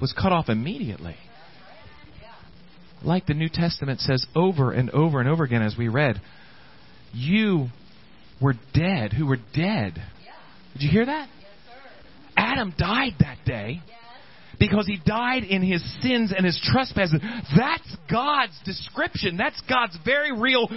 was 0.00 0.12
cut 0.12 0.32
off 0.32 0.48
immediately. 0.48 1.16
Like 3.04 3.26
the 3.26 3.34
New 3.34 3.48
Testament 3.52 4.00
says 4.00 4.26
over 4.34 4.72
and 4.72 4.90
over 4.90 5.20
and 5.20 5.28
over 5.28 5.44
again, 5.44 5.62
as 5.62 5.76
we 5.76 5.88
read, 5.88 6.20
you 7.12 7.68
were 8.40 8.54
dead, 8.72 9.12
who 9.12 9.26
were 9.26 9.38
dead. 9.54 9.94
Did 10.72 10.82
you 10.82 10.90
hear 10.90 11.06
that? 11.06 11.28
Adam 12.36 12.74
died 12.76 13.12
that 13.20 13.38
day 13.46 13.80
because 14.58 14.86
he 14.86 14.98
died 15.04 15.44
in 15.44 15.62
his 15.62 15.82
sins 16.02 16.32
and 16.36 16.44
his 16.44 16.60
trespasses. 16.72 17.20
That's 17.56 17.96
God's 18.10 18.58
description. 18.64 19.36
That's 19.36 19.60
God's 19.68 19.96
very 20.04 20.32
real 20.38 20.68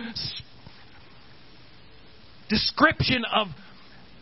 description 2.50 3.24
of 3.34 3.48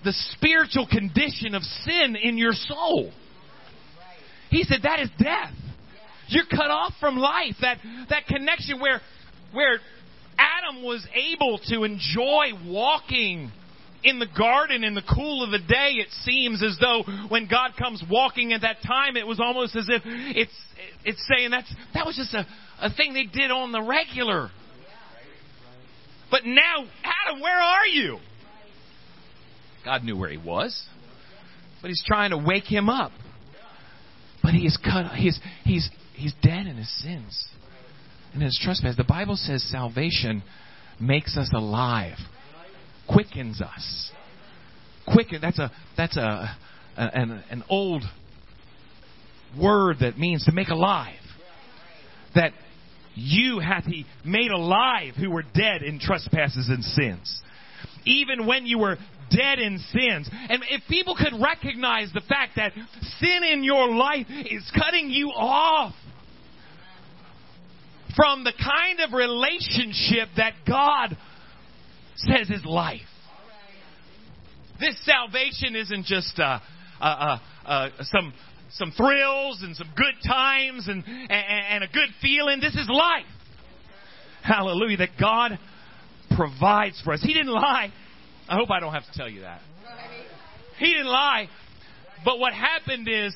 the 0.03 0.13
spiritual 0.35 0.87
condition 0.87 1.55
of 1.55 1.63
sin 1.63 2.15
in 2.15 2.37
your 2.37 2.53
soul. 2.53 3.11
He 4.49 4.63
said 4.63 4.81
that 4.83 4.99
is 4.99 5.09
death. 5.17 5.53
You're 6.27 6.45
cut 6.49 6.71
off 6.71 6.93
from 6.99 7.17
life. 7.17 7.55
That 7.61 7.77
that 8.09 8.27
connection 8.27 8.79
where 8.79 9.01
where 9.53 9.79
Adam 10.37 10.83
was 10.83 11.05
able 11.13 11.59
to 11.69 11.83
enjoy 11.83 12.51
walking 12.65 13.51
in 14.03 14.19
the 14.19 14.27
garden 14.37 14.83
in 14.83 14.93
the 14.93 15.01
cool 15.01 15.43
of 15.43 15.51
the 15.51 15.59
day, 15.59 15.93
it 15.93 16.09
seems 16.23 16.61
as 16.63 16.77
though 16.79 17.03
when 17.27 17.47
God 17.47 17.71
comes 17.77 18.03
walking 18.09 18.53
at 18.53 18.61
that 18.61 18.77
time, 18.85 19.17
it 19.17 19.25
was 19.25 19.39
almost 19.39 19.75
as 19.75 19.87
if 19.89 20.01
it's 20.05 20.53
it's 21.03 21.23
saying 21.27 21.51
that's 21.51 21.73
that 21.93 22.05
was 22.05 22.15
just 22.15 22.33
a, 22.33 22.45
a 22.81 22.93
thing 22.93 23.13
they 23.13 23.25
did 23.25 23.51
on 23.51 23.71
the 23.71 23.81
regular. 23.81 24.49
But 26.29 26.41
now, 26.45 26.85
Adam, 27.03 27.41
where 27.41 27.59
are 27.59 27.87
you? 27.87 28.17
God 29.83 30.03
knew 30.03 30.17
where 30.17 30.29
he 30.29 30.37
was, 30.37 30.85
but 31.81 31.89
he's 31.89 32.03
trying 32.05 32.31
to 32.31 32.37
wake 32.37 32.65
him 32.65 32.89
up. 32.89 33.11
But 34.43 34.53
he 34.53 34.65
is 34.65 34.77
cut. 34.77 35.13
He's 35.13 35.39
he's 35.63 35.89
he's 36.15 36.33
dead 36.41 36.67
in 36.67 36.77
his 36.77 37.01
sins 37.01 37.47
and 38.33 38.43
his 38.43 38.59
trespass. 38.61 38.95
The 38.97 39.03
Bible 39.03 39.35
says 39.35 39.63
salvation 39.71 40.43
makes 40.99 41.37
us 41.37 41.49
alive, 41.53 42.17
quickens 43.07 43.61
us. 43.61 44.11
Quicken. 45.07 45.39
That's 45.41 45.59
a 45.59 45.71
that's 45.95 46.17
a, 46.17 46.21
a 46.21 46.57
an, 46.97 47.43
an 47.51 47.63
old 47.69 48.03
word 49.59 49.97
that 50.01 50.17
means 50.17 50.45
to 50.45 50.51
make 50.51 50.69
alive. 50.69 51.13
That 52.33 52.51
you 53.13 53.59
hath 53.59 53.85
he 53.85 54.05
made 54.25 54.51
alive 54.51 55.13
who 55.15 55.29
were 55.29 55.43
dead 55.43 55.83
in 55.83 55.99
trespasses 55.99 56.69
and 56.69 56.83
sins. 56.83 57.41
Even 58.05 58.47
when 58.47 58.65
you 58.65 58.79
were 58.79 58.97
dead 59.29 59.59
in 59.59 59.77
sins. 59.77 60.29
And 60.31 60.63
if 60.69 60.81
people 60.89 61.15
could 61.15 61.39
recognize 61.41 62.11
the 62.13 62.21
fact 62.21 62.53
that 62.57 62.73
sin 63.19 63.43
in 63.51 63.63
your 63.63 63.89
life 63.93 64.27
is 64.29 64.69
cutting 64.77 65.09
you 65.09 65.29
off 65.29 65.93
from 68.15 68.43
the 68.43 68.53
kind 68.53 68.99
of 69.01 69.13
relationship 69.13 70.29
that 70.37 70.53
God 70.67 71.17
says 72.15 72.49
is 72.49 72.63
life. 72.65 73.01
This 74.79 74.97
salvation 75.05 75.75
isn't 75.75 76.05
just 76.05 76.39
uh, 76.39 76.59
uh, 76.99 77.03
uh, 77.03 77.37
uh, 77.65 77.89
some 78.01 78.33
some 78.71 78.91
thrills 78.91 79.61
and 79.61 79.75
some 79.75 79.87
good 79.95 80.15
times 80.27 80.87
and, 80.87 81.03
and, 81.05 81.29
and 81.29 81.83
a 81.83 81.87
good 81.87 82.09
feeling. 82.21 82.59
This 82.59 82.75
is 82.75 82.89
life. 82.89 83.25
Hallelujah. 84.43 84.97
That 84.97 85.11
God 85.19 85.57
provides 86.35 86.99
for 87.03 87.13
us. 87.13 87.21
He 87.21 87.33
didn't 87.33 87.53
lie. 87.53 87.93
I 88.49 88.55
hope 88.55 88.69
I 88.69 88.79
don't 88.79 88.93
have 88.93 89.05
to 89.05 89.17
tell 89.17 89.29
you 89.29 89.41
that. 89.41 89.61
He 90.77 90.91
didn't 90.91 91.07
lie. 91.07 91.47
But 92.25 92.39
what 92.39 92.53
happened 92.53 93.07
is 93.09 93.33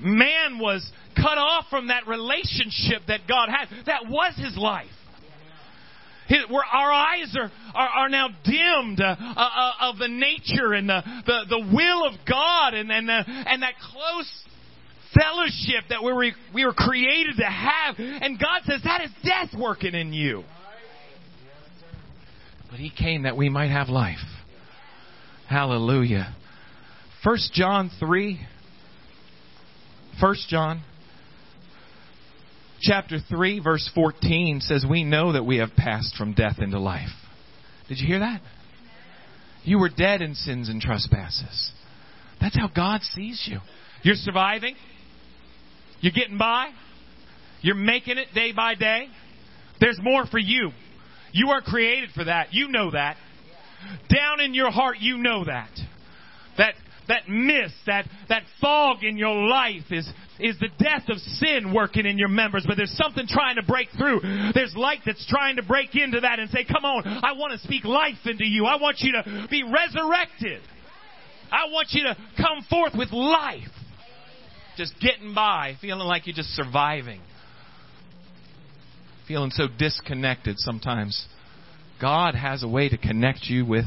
man 0.00 0.58
was 0.58 0.88
cut 1.16 1.38
off 1.38 1.66
from 1.70 1.88
that 1.88 2.06
relationship 2.06 3.02
that 3.08 3.20
God 3.28 3.48
had. 3.48 3.68
That 3.86 4.08
was 4.08 4.34
his 4.36 4.56
life. 4.56 4.86
His, 6.26 6.38
where 6.48 6.64
our 6.64 6.90
eyes 6.90 7.36
are, 7.38 7.50
are, 7.74 7.88
are 7.88 8.08
now 8.08 8.28
dimmed 8.44 9.00
uh, 9.00 9.14
uh, 9.18 9.72
of 9.82 9.98
the 9.98 10.08
nature 10.08 10.72
and 10.72 10.88
the, 10.88 11.02
the, 11.26 11.40
the 11.50 11.74
will 11.74 12.06
of 12.06 12.14
God 12.26 12.72
and, 12.72 12.90
and, 12.90 13.10
uh, 13.10 13.24
and 13.26 13.62
that 13.62 13.74
close 13.92 14.44
fellowship 15.14 15.84
that 15.90 16.02
we 16.02 16.12
were, 16.12 16.26
we 16.54 16.64
were 16.64 16.72
created 16.72 17.36
to 17.36 17.44
have. 17.44 17.96
And 17.98 18.38
God 18.38 18.62
says 18.64 18.80
that 18.84 19.02
is 19.02 19.10
death 19.22 19.58
working 19.58 19.94
in 19.94 20.12
you. 20.12 20.44
But 22.70 22.80
He 22.80 22.90
came 22.90 23.22
that 23.22 23.36
we 23.36 23.50
might 23.50 23.70
have 23.70 23.88
life. 23.88 24.16
Hallelujah. 25.48 26.34
First 27.22 27.52
John 27.52 27.90
3. 28.00 28.40
First 30.20 30.48
John 30.48 30.82
chapter 32.80 33.18
3, 33.28 33.60
verse 33.60 33.90
14 33.94 34.60
says, 34.60 34.84
We 34.88 35.04
know 35.04 35.32
that 35.32 35.44
we 35.44 35.58
have 35.58 35.70
passed 35.76 36.16
from 36.16 36.34
death 36.34 36.58
into 36.58 36.78
life. 36.78 37.08
Did 37.88 37.98
you 37.98 38.06
hear 38.06 38.20
that? 38.20 38.40
You 39.64 39.78
were 39.78 39.88
dead 39.88 40.20
in 40.22 40.34
sins 40.34 40.68
and 40.68 40.80
trespasses. 40.80 41.72
That's 42.40 42.56
how 42.56 42.68
God 42.68 43.02
sees 43.02 43.42
you. 43.50 43.58
You're 44.02 44.16
surviving. 44.16 44.76
You're 46.00 46.12
getting 46.12 46.36
by. 46.36 46.68
You're 47.62 47.74
making 47.74 48.18
it 48.18 48.28
day 48.34 48.52
by 48.52 48.74
day. 48.74 49.08
There's 49.80 49.98
more 50.02 50.26
for 50.26 50.38
you. 50.38 50.70
You 51.32 51.48
are 51.50 51.62
created 51.62 52.10
for 52.14 52.24
that. 52.24 52.48
You 52.52 52.68
know 52.68 52.90
that. 52.90 53.16
Down 54.08 54.40
in 54.40 54.54
your 54.54 54.70
heart, 54.70 54.98
you 55.00 55.16
know 55.16 55.44
that. 55.44 55.70
That 56.58 56.74
that 57.08 57.28
mist, 57.28 57.74
that, 57.86 58.06
that 58.28 58.42
fog 58.60 59.02
in 59.02 59.16
your 59.16 59.34
life 59.48 59.84
is, 59.90 60.08
is 60.38 60.58
the 60.58 60.68
death 60.78 61.04
of 61.08 61.18
sin 61.18 61.72
working 61.74 62.06
in 62.06 62.18
your 62.18 62.28
members, 62.28 62.64
but 62.66 62.76
there's 62.76 62.96
something 62.96 63.26
trying 63.26 63.56
to 63.56 63.62
break 63.62 63.88
through. 63.96 64.20
There's 64.54 64.74
light 64.76 65.00
that's 65.04 65.26
trying 65.28 65.56
to 65.56 65.62
break 65.62 65.94
into 65.94 66.20
that 66.20 66.38
and 66.38 66.50
say, 66.50 66.64
come 66.64 66.84
on, 66.84 67.06
I 67.06 67.32
want 67.32 67.52
to 67.52 67.58
speak 67.58 67.84
life 67.84 68.18
into 68.24 68.44
you. 68.44 68.66
I 68.66 68.76
want 68.76 68.98
you 69.00 69.12
to 69.12 69.46
be 69.50 69.62
resurrected. 69.62 70.60
I 71.50 71.70
want 71.70 71.88
you 71.90 72.04
to 72.04 72.16
come 72.36 72.64
forth 72.68 72.92
with 72.96 73.12
life. 73.12 73.68
Just 74.76 74.94
getting 75.00 75.34
by, 75.34 75.74
feeling 75.80 76.06
like 76.06 76.26
you're 76.26 76.34
just 76.34 76.50
surviving. 76.50 77.20
Feeling 79.28 79.50
so 79.50 79.68
disconnected 79.78 80.58
sometimes. 80.58 81.26
God 82.00 82.34
has 82.34 82.62
a 82.62 82.68
way 82.68 82.88
to 82.88 82.98
connect 82.98 83.44
you 83.44 83.64
with 83.64 83.84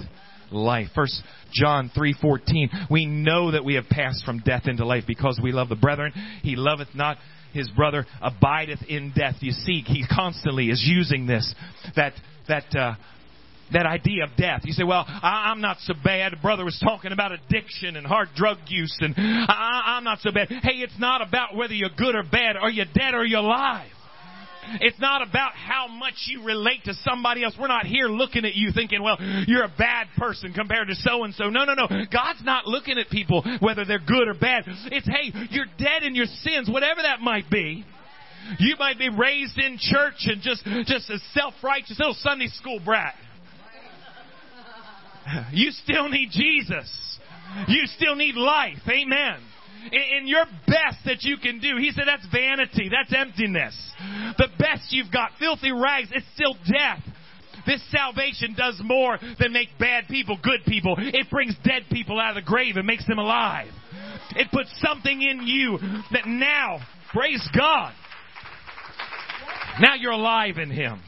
life. 0.51 0.87
First 0.95 1.21
John 1.51 1.89
3:14. 1.95 2.87
We 2.89 3.05
know 3.05 3.51
that 3.51 3.63
we 3.63 3.75
have 3.75 3.89
passed 3.89 4.23
from 4.25 4.39
death 4.39 4.67
into 4.67 4.85
life 4.85 5.05
because 5.07 5.39
we 5.41 5.51
love 5.51 5.69
the 5.69 5.75
brethren. 5.75 6.13
He 6.43 6.55
loveth 6.55 6.93
not 6.93 7.17
his 7.53 7.69
brother 7.69 8.05
abideth 8.21 8.83
in 8.87 9.11
death. 9.15 9.35
You 9.39 9.51
see, 9.51 9.81
he 9.85 10.05
constantly 10.05 10.69
is 10.69 10.83
using 10.85 11.25
this 11.25 11.53
that 11.95 12.13
that 12.47 12.75
uh, 12.75 12.95
that 13.73 13.85
idea 13.85 14.23
of 14.23 14.29
death. 14.37 14.61
You 14.63 14.73
say, 14.73 14.83
"Well, 14.83 15.05
I, 15.07 15.51
am 15.51 15.61
not 15.61 15.77
so 15.81 15.93
bad." 16.03 16.33
The 16.33 16.37
brother 16.37 16.63
was 16.63 16.79
talking 16.83 17.11
about 17.11 17.31
addiction 17.31 17.95
and 17.95 18.05
hard 18.05 18.29
drug 18.35 18.57
use, 18.67 18.95
and 19.01 19.13
I, 19.17 19.97
I'm 19.97 20.03
not 20.03 20.19
so 20.19 20.31
bad. 20.31 20.49
Hey, 20.49 20.77
it's 20.79 20.99
not 20.99 21.21
about 21.21 21.55
whether 21.55 21.73
you're 21.73 21.89
good 21.97 22.15
or 22.15 22.23
bad. 22.23 22.55
Are 22.57 22.69
you 22.69 22.85
dead 22.93 23.13
or 23.13 23.25
you 23.25 23.39
alive? 23.39 23.89
It's 24.81 24.99
not 24.99 25.21
about 25.21 25.53
how 25.53 25.87
much 25.87 26.15
you 26.27 26.43
relate 26.43 26.83
to 26.85 26.93
somebody 26.93 27.43
else. 27.43 27.55
We're 27.59 27.67
not 27.67 27.85
here 27.85 28.07
looking 28.07 28.45
at 28.45 28.55
you 28.55 28.71
thinking, 28.73 29.01
well, 29.01 29.17
you're 29.47 29.63
a 29.63 29.73
bad 29.77 30.07
person 30.17 30.53
compared 30.53 30.87
to 30.89 30.95
so 30.95 31.23
and 31.23 31.33
so. 31.33 31.49
No, 31.49 31.65
no, 31.65 31.73
no. 31.73 31.87
God's 32.11 32.43
not 32.43 32.67
looking 32.67 32.97
at 32.97 33.09
people 33.09 33.43
whether 33.59 33.85
they're 33.85 33.99
good 33.99 34.27
or 34.27 34.33
bad. 34.33 34.63
It's, 34.67 35.07
hey, 35.07 35.31
you're 35.49 35.67
dead 35.77 36.03
in 36.03 36.15
your 36.15 36.25
sins, 36.25 36.69
whatever 36.69 37.01
that 37.01 37.21
might 37.21 37.49
be. 37.49 37.85
You 38.59 38.75
might 38.77 38.97
be 38.97 39.09
raised 39.09 39.57
in 39.57 39.77
church 39.79 40.25
and 40.25 40.41
just, 40.41 40.63
just 40.85 41.09
a 41.09 41.19
self-righteous 41.33 41.99
little 41.99 42.15
Sunday 42.19 42.47
school 42.47 42.79
brat. 42.83 43.15
You 45.51 45.71
still 45.71 46.07
need 46.07 46.29
Jesus. 46.31 47.19
You 47.67 47.85
still 47.87 48.15
need 48.15 48.35
life. 48.35 48.79
Amen 48.87 49.41
in 49.91 50.27
your 50.27 50.45
best 50.65 50.97
that 51.05 51.23
you 51.23 51.37
can 51.37 51.59
do. 51.59 51.77
He 51.77 51.91
said 51.91 52.05
that's 52.07 52.25
vanity. 52.31 52.89
That's 52.89 53.13
emptiness. 53.13 53.75
The 54.37 54.47
best 54.59 54.91
you've 54.91 55.11
got, 55.11 55.31
filthy 55.39 55.71
rags, 55.71 56.09
it's 56.11 56.25
still 56.35 56.55
death. 56.65 57.03
This 57.65 57.81
salvation 57.91 58.55
does 58.57 58.79
more 58.83 59.17
than 59.39 59.51
make 59.51 59.69
bad 59.77 60.07
people 60.07 60.37
good 60.41 60.61
people. 60.65 60.95
It 60.97 61.29
brings 61.29 61.55
dead 61.63 61.83
people 61.91 62.19
out 62.19 62.37
of 62.37 62.43
the 62.43 62.47
grave 62.47 62.77
and 62.77 62.87
makes 62.87 63.05
them 63.07 63.19
alive. 63.19 63.71
It 64.35 64.47
puts 64.51 64.69
something 64.81 65.21
in 65.21 65.45
you 65.45 65.77
that 66.11 66.25
now, 66.25 66.79
praise 67.11 67.45
God, 67.57 67.93
now 69.79 69.95
you're 69.95 70.11
alive 70.11 70.57
in 70.57 70.71
Him. 70.71 71.01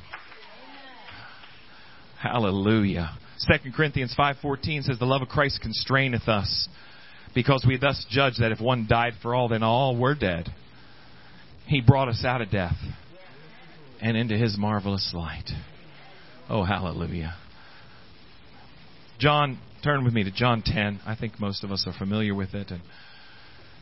Hallelujah. 2.21 3.17
2 3.47 3.71
Corinthians 3.71 4.13
5.14 4.19 4.83
says, 4.83 4.99
The 4.99 5.05
love 5.05 5.21
of 5.21 5.29
Christ 5.29 5.61
constraineth 5.61 6.27
us 6.27 6.67
because 7.35 7.65
we 7.67 7.77
thus 7.77 8.05
judge 8.09 8.35
that 8.39 8.51
if 8.51 8.59
one 8.59 8.87
died 8.89 9.13
for 9.21 9.35
all, 9.35 9.47
then 9.47 9.63
all 9.63 9.95
were 9.95 10.15
dead. 10.15 10.49
He 11.67 11.81
brought 11.81 12.07
us 12.07 12.23
out 12.25 12.41
of 12.41 12.49
death 12.49 12.77
and 14.01 14.17
into 14.17 14.35
his 14.35 14.57
marvelous 14.57 15.11
light. 15.13 15.49
Oh, 16.49 16.63
hallelujah. 16.63 17.35
John, 19.19 19.59
turn 19.83 20.03
with 20.03 20.13
me 20.13 20.23
to 20.23 20.31
John 20.31 20.63
10. 20.65 21.01
I 21.05 21.15
think 21.15 21.39
most 21.39 21.63
of 21.63 21.71
us 21.71 21.85
are 21.85 21.93
familiar 21.93 22.33
with 22.33 22.53
it. 22.53 22.71
And 22.71 22.81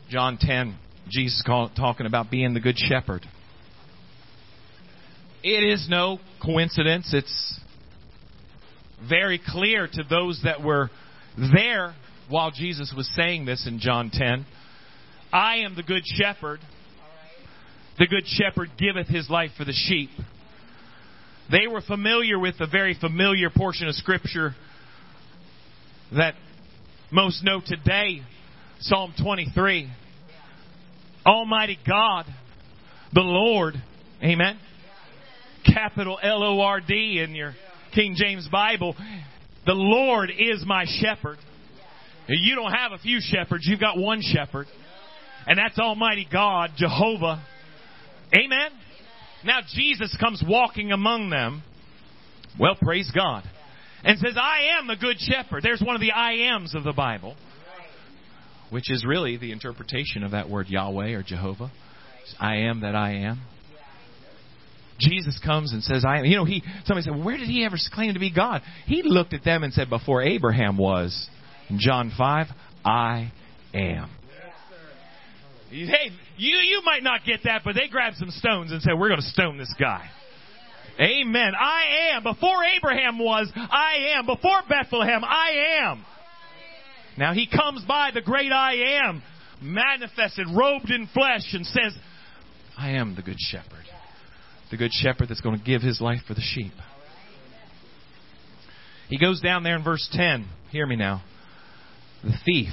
John 0.10 0.38
10, 0.40 0.76
Jesus 1.10 1.42
call, 1.46 1.70
talking 1.70 2.06
about 2.06 2.30
being 2.30 2.54
the 2.54 2.60
good 2.60 2.78
shepherd. 2.78 3.26
It 5.44 5.64
is 5.64 5.88
no 5.90 6.20
coincidence. 6.44 7.14
It's 7.14 7.60
very 9.08 9.40
clear 9.46 9.88
to 9.88 10.04
those 10.10 10.42
that 10.44 10.62
were 10.62 10.90
there 11.38 11.96
while 12.30 12.52
Jesus 12.52 12.94
was 12.96 13.10
saying 13.16 13.46
this 13.46 13.66
in 13.68 13.80
John 13.80 14.10
10. 14.12 14.46
I 15.32 15.58
am 15.58 15.76
the 15.76 15.84
good 15.84 16.04
shepherd. 16.06 16.60
The 18.00 18.08
good 18.08 18.26
shepherd 18.26 18.70
giveth 18.78 19.08
his 19.08 19.30
life 19.30 19.52
for 19.58 19.66
the 19.66 19.74
sheep. 19.74 20.10
They 21.50 21.68
were 21.68 21.82
familiar 21.82 22.38
with 22.38 22.56
a 22.60 22.68
very 22.68 22.96
familiar 23.00 23.50
portion 23.50 23.88
of 23.88 23.96
Scripture 23.96 24.54
that 26.16 26.36
most 27.12 27.44
know 27.44 27.62
today 27.66 28.22
Psalm 28.80 29.14
23. 29.22 29.90
Almighty 31.26 31.78
God, 31.86 32.26
the 33.14 33.22
Lord, 33.22 33.76
amen. 34.24 34.60
Capital 35.66 36.20
L 36.22 36.44
O 36.44 36.62
R 36.62 36.80
D 36.80 37.22
in 37.22 37.36
your 37.36 37.54
King 37.94 38.16
James 38.18 38.48
Bible. 38.50 38.96
The 39.66 39.74
Lord 39.74 40.32
is 40.32 40.64
my 40.66 40.86
shepherd. 41.00 41.38
You 42.28 42.56
don't 42.56 42.72
have 42.72 42.92
a 42.92 42.98
few 42.98 43.20
shepherds, 43.22 43.66
you've 43.68 43.80
got 43.80 43.98
one 43.98 44.22
shepherd. 44.22 44.68
And 45.46 45.58
that's 45.58 45.80
Almighty 45.80 46.28
God, 46.32 46.72
Jehovah. 46.76 47.44
Amen? 48.36 48.70
Now 49.46 49.60
Jesus 49.74 50.16
comes 50.20 50.44
walking 50.46 50.92
among 50.92 51.30
them. 51.30 51.64
Well, 52.60 52.76
praise 52.76 53.10
God. 53.16 53.44
And 54.04 54.20
says, 54.20 54.36
I 54.38 54.78
am 54.80 54.88
the 54.88 54.96
good 54.96 55.18
shepherd. 55.20 55.64
There's 55.64 55.82
one 55.82 55.96
of 55.96 56.02
the 56.02 56.12
I 56.12 56.34
ams 56.54 56.76
of 56.76 56.84
the 56.84 56.92
Bible, 56.92 57.36
which 58.70 58.92
is 58.92 59.06
really 59.08 59.38
the 59.38 59.52
interpretation 59.52 60.24
of 60.24 60.32
that 60.32 60.50
word 60.50 60.68
Yahweh 60.68 61.12
or 61.12 61.24
Jehovah. 61.24 61.72
I 62.40 62.58
am 62.58 62.82
that 62.82 62.96
I 62.96 63.12
am. 63.20 63.42
Jesus 65.00 65.40
comes 65.44 65.74
and 65.74 65.84
says, 65.84 66.04
I 66.06 66.20
am. 66.20 66.26
You 66.26 66.38
know, 66.38 66.46
he, 66.46 66.64
somebody 66.86 67.04
said, 67.04 67.24
where 67.24 67.38
did 67.38 67.48
he 67.48 67.64
ever 67.64 67.78
claim 67.94 68.14
to 68.16 68.20
be 68.20 68.34
God? 68.34 68.62
He 68.86 69.04
looked 69.04 69.34
at 69.34 69.44
them 69.44 69.64
and 69.64 69.72
said, 69.72 69.90
before 69.90 70.24
Abraham 70.24 70.78
was, 70.78 71.30
John 71.76 72.12
5, 72.18 72.48
I 72.86 73.32
am. 73.74 74.10
Hey, 75.70 76.12
you, 76.38 76.56
you 76.56 76.82
might 76.86 77.04
not 77.04 77.26
get 77.26 77.42
that, 77.44 77.62
but 77.66 77.76
they 77.76 77.90
grabbed 77.90 78.16
some 78.18 78.32
stones 78.32 78.72
and 78.72 78.82
said, 78.82 78.94
we're 78.98 79.10
going 79.10 79.20
to 79.20 79.28
stone 79.28 79.58
this 79.58 79.74
guy. 79.78 80.10
Amen. 81.00 81.52
I 81.60 82.14
am. 82.14 82.24
Before 82.24 82.64
Abraham 82.64 83.20
was, 83.20 83.52
I 83.56 84.16
am. 84.18 84.26
Before 84.26 84.62
Bethlehem, 84.68 85.24
I 85.24 85.82
am. 85.82 86.06
Now 87.18 87.34
he 87.34 87.48
comes 87.48 87.84
by 87.86 88.12
the 88.14 88.22
great 88.22 88.52
I 88.52 89.06
am, 89.06 89.22
manifested, 89.62 90.48
robed 90.56 90.90
in 90.90 91.08
flesh, 91.14 91.54
and 91.54 91.66
says, 91.66 91.94
I 92.78 92.92
am 92.92 93.16
the 93.16 93.22
good 93.22 93.40
shepherd. 93.40 93.86
The 94.72 94.78
good 94.78 94.92
shepherd 94.94 95.30
that's 95.30 95.42
going 95.42 95.58
to 95.58 95.64
give 95.64 95.82
his 95.82 96.00
life 96.00 96.22
for 96.28 96.34
the 96.34 96.42
sheep. 96.42 96.74
He 99.10 99.18
goes 99.18 99.42
down 99.42 99.64
there 99.64 99.76
in 99.76 99.84
verse 99.84 100.08
10. 100.14 100.48
Hear 100.72 100.86
me 100.86 100.96
now 100.96 101.24
the 102.28 102.38
thief. 102.46 102.70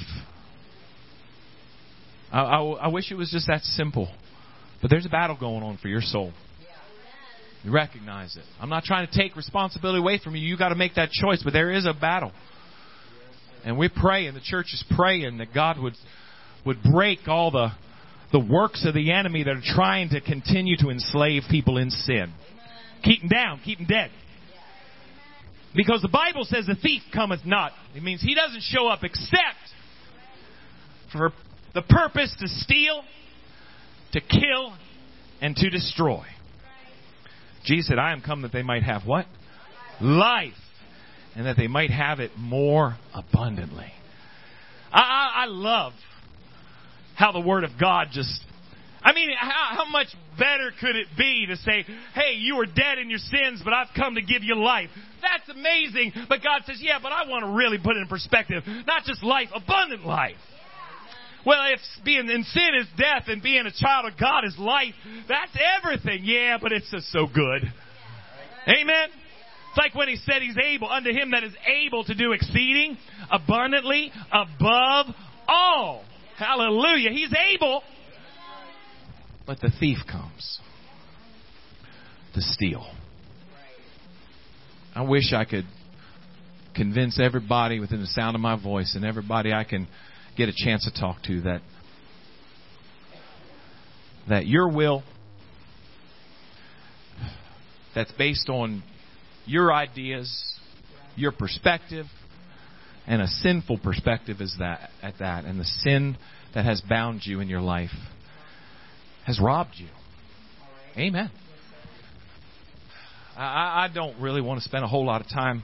I, 2.32 2.40
I, 2.40 2.62
I 2.62 2.88
wish 2.88 3.10
it 3.10 3.14
was 3.14 3.30
just 3.30 3.46
that 3.46 3.62
simple. 3.62 4.08
But 4.82 4.90
there's 4.90 5.06
a 5.06 5.10
battle 5.10 5.36
going 5.38 5.62
on 5.62 5.78
for 5.78 5.88
your 5.88 6.02
soul. 6.02 6.32
You 7.62 7.72
recognize 7.72 8.36
it. 8.36 8.44
I'm 8.60 8.68
not 8.68 8.84
trying 8.84 9.06
to 9.06 9.18
take 9.18 9.36
responsibility 9.36 9.98
away 9.98 10.20
from 10.22 10.36
you. 10.36 10.46
You 10.46 10.58
got 10.58 10.68
to 10.68 10.74
make 10.74 10.96
that 10.96 11.10
choice, 11.10 11.42
but 11.42 11.54
there 11.54 11.70
is 11.70 11.86
a 11.86 11.94
battle. 11.94 12.32
And 13.64 13.78
we 13.78 13.88
pray, 13.88 14.26
and 14.26 14.36
the 14.36 14.42
church 14.42 14.66
is 14.74 14.84
praying 14.94 15.38
that 15.38 15.54
God 15.54 15.78
would 15.78 15.94
would 16.66 16.82
break 16.82 17.20
all 17.26 17.50
the 17.50 17.70
the 18.32 18.40
works 18.40 18.84
of 18.86 18.92
the 18.92 19.12
enemy 19.12 19.44
that 19.44 19.56
are 19.56 19.62
trying 19.64 20.10
to 20.10 20.20
continue 20.20 20.76
to 20.78 20.90
enslave 20.90 21.44
people 21.50 21.78
in 21.78 21.88
sin. 21.88 22.32
Keep 23.02 23.20
them 23.20 23.28
down, 23.30 23.60
keep 23.64 23.78
them 23.78 23.86
dead. 23.86 24.10
Because 25.74 26.02
the 26.02 26.08
Bible 26.08 26.44
says 26.44 26.66
the 26.66 26.76
thief 26.76 27.02
cometh 27.12 27.40
not. 27.44 27.72
It 27.96 28.02
means 28.02 28.22
he 28.22 28.34
doesn't 28.34 28.62
show 28.62 28.88
up 28.88 29.02
except 29.02 29.58
for 31.12 31.32
the 31.74 31.82
purpose 31.82 32.34
to 32.38 32.48
steal, 32.48 33.02
to 34.12 34.20
kill, 34.20 34.76
and 35.40 35.56
to 35.56 35.70
destroy. 35.70 36.24
Jesus 37.64 37.88
said, 37.88 37.98
I 37.98 38.12
am 38.12 38.20
come 38.20 38.42
that 38.42 38.52
they 38.52 38.62
might 38.62 38.82
have 38.84 39.02
what? 39.04 39.26
Life. 40.00 40.52
And 41.34 41.46
that 41.46 41.56
they 41.56 41.66
might 41.66 41.90
have 41.90 42.20
it 42.20 42.30
more 42.36 42.96
abundantly. 43.12 43.92
I, 44.92 45.00
I, 45.00 45.42
I 45.42 45.46
love 45.46 45.92
how 47.16 47.32
the 47.32 47.40
Word 47.40 47.64
of 47.64 47.70
God 47.80 48.08
just 48.12 48.40
I 49.04 49.12
mean, 49.12 49.28
how, 49.38 49.76
how 49.76 49.90
much 49.90 50.06
better 50.38 50.72
could 50.80 50.96
it 50.96 51.08
be 51.18 51.46
to 51.48 51.56
say, 51.56 51.84
hey, 52.14 52.36
you 52.38 52.56
were 52.56 52.64
dead 52.64 52.98
in 52.98 53.10
your 53.10 53.18
sins, 53.18 53.60
but 53.62 53.74
I've 53.74 53.88
come 53.94 54.14
to 54.14 54.22
give 54.22 54.42
you 54.42 54.56
life. 54.56 54.88
That's 55.24 55.48
amazing. 55.48 56.12
But 56.28 56.42
God 56.42 56.62
says, 56.66 56.78
yeah, 56.80 56.98
but 57.02 57.12
I 57.12 57.28
want 57.28 57.44
to 57.44 57.50
really 57.56 57.78
put 57.78 57.96
it 57.96 58.00
in 58.00 58.08
perspective. 58.08 58.62
Not 58.86 59.04
just 59.04 59.22
life, 59.22 59.48
abundant 59.54 60.04
life. 60.04 60.36
Well, 61.46 61.60
if 61.72 61.80
being 62.04 62.28
in 62.30 62.42
sin 62.44 62.70
is 62.80 62.86
death 62.96 63.24
and 63.28 63.42
being 63.42 63.66
a 63.66 63.72
child 63.72 64.10
of 64.10 64.18
God 64.18 64.44
is 64.44 64.56
life, 64.58 64.94
that's 65.28 65.52
everything. 65.78 66.20
Yeah, 66.22 66.58
but 66.60 66.72
it's 66.72 66.90
just 66.90 67.10
so 67.12 67.26
good. 67.26 67.62
Amen. 68.66 69.08
It's 69.68 69.78
like 69.78 69.94
when 69.94 70.08
he 70.08 70.16
said 70.16 70.40
he's 70.40 70.56
able, 70.56 70.90
unto 70.90 71.10
him 71.10 71.32
that 71.32 71.44
is 71.44 71.52
able 71.66 72.04
to 72.04 72.14
do 72.14 72.32
exceeding, 72.32 72.96
abundantly, 73.30 74.10
above 74.32 75.06
all. 75.48 76.04
Hallelujah. 76.38 77.10
He's 77.10 77.32
able. 77.54 77.82
But 79.46 79.60
the 79.60 79.70
thief 79.78 79.98
comes 80.10 80.60
to 82.34 82.40
steal. 82.40 82.86
I 84.94 85.02
wish 85.02 85.32
I 85.32 85.44
could 85.44 85.64
convince 86.74 87.20
everybody 87.20 87.80
within 87.80 88.00
the 88.00 88.06
sound 88.06 88.34
of 88.34 88.40
my 88.40 88.60
voice 88.60 88.94
and 88.94 89.04
everybody 89.04 89.52
I 89.52 89.64
can 89.64 89.88
get 90.36 90.48
a 90.48 90.52
chance 90.54 90.84
to 90.84 91.00
talk 91.00 91.22
to 91.24 91.40
that 91.42 91.62
that 94.28 94.46
your 94.46 94.68
will 94.68 95.02
that's 97.94 98.12
based 98.12 98.48
on 98.48 98.82
your 99.46 99.72
ideas, 99.72 100.54
your 101.16 101.32
perspective, 101.32 102.06
and 103.06 103.20
a 103.20 103.26
sinful 103.26 103.78
perspective 103.78 104.40
is 104.40 104.56
that 104.58 104.90
at 105.02 105.18
that, 105.18 105.44
and 105.44 105.60
the 105.60 105.64
sin 105.64 106.16
that 106.54 106.64
has 106.64 106.80
bound 106.80 107.20
you 107.24 107.40
in 107.40 107.48
your 107.48 107.60
life 107.60 107.90
has 109.26 109.38
robbed 109.40 109.74
you. 109.76 109.88
Amen. 110.96 111.30
I, 113.36 113.84
I 113.84 113.88
don't 113.92 114.20
really 114.20 114.40
want 114.40 114.60
to 114.60 114.64
spend 114.64 114.84
a 114.84 114.88
whole 114.88 115.04
lot 115.04 115.20
of 115.20 115.28
time, 115.28 115.62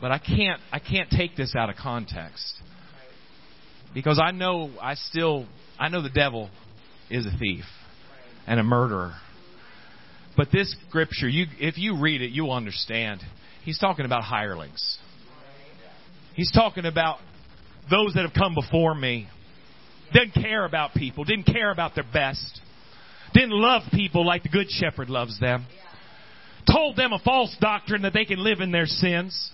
but 0.00 0.10
I 0.10 0.18
can't 0.18 0.60
I 0.72 0.78
can't 0.78 1.10
take 1.10 1.36
this 1.36 1.54
out 1.56 1.70
of 1.70 1.76
context 1.76 2.56
because 3.94 4.20
I 4.22 4.30
know 4.32 4.70
I 4.80 4.94
still 4.94 5.46
I 5.78 5.88
know 5.88 6.02
the 6.02 6.10
devil 6.10 6.50
is 7.10 7.26
a 7.26 7.36
thief 7.38 7.64
and 8.46 8.60
a 8.60 8.64
murderer. 8.64 9.14
But 10.36 10.48
this 10.52 10.74
scripture, 10.88 11.28
you 11.28 11.46
if 11.58 11.78
you 11.78 12.00
read 12.00 12.20
it, 12.20 12.30
you'll 12.30 12.52
understand. 12.52 13.22
He's 13.64 13.78
talking 13.78 14.04
about 14.04 14.22
hirelings. 14.22 14.98
He's 16.34 16.52
talking 16.52 16.84
about 16.84 17.18
those 17.90 18.14
that 18.14 18.22
have 18.22 18.34
come 18.34 18.54
before 18.54 18.94
me. 18.94 19.28
Didn't 20.12 20.34
care 20.34 20.64
about 20.64 20.92
people, 20.94 21.24
didn't 21.24 21.46
care 21.46 21.70
about 21.70 21.94
their 21.94 22.04
best. 22.12 22.60
Didn't 23.32 23.50
love 23.50 23.82
people 23.92 24.24
like 24.24 24.44
the 24.44 24.48
good 24.48 24.70
shepherd 24.70 25.10
loves 25.10 25.38
them. 25.40 25.66
Told 26.70 26.96
them 26.96 27.12
a 27.12 27.18
false 27.20 27.54
doctrine 27.60 28.02
that 28.02 28.12
they 28.12 28.24
can 28.24 28.42
live 28.42 28.60
in 28.60 28.72
their 28.72 28.86
sins 28.86 29.50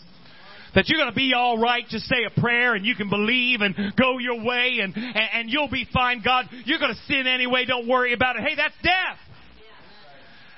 that 0.74 0.88
you're 0.88 0.98
to 1.10 1.14
be 1.14 1.32
all 1.34 1.58
right. 1.58 1.86
Just 1.88 2.06
say 2.06 2.24
a 2.24 2.40
prayer 2.40 2.74
and 2.74 2.84
you 2.84 2.94
can 2.94 3.10
believe 3.10 3.60
and 3.60 3.74
go 3.96 4.18
your 4.18 4.42
way 4.42 4.78
and, 4.82 4.94
and, 4.96 5.28
and 5.34 5.50
you'll 5.50 5.70
be 5.70 5.86
fine. 5.92 6.22
God, 6.24 6.46
you're 6.64 6.78
to 6.94 7.00
sin 7.06 7.26
anyway. 7.26 7.64
Don't 7.66 7.86
worry 7.86 8.12
about 8.12 8.36
it. 8.36 8.42
Hey, 8.42 8.54
that's 8.56 8.74
death. 8.82 9.18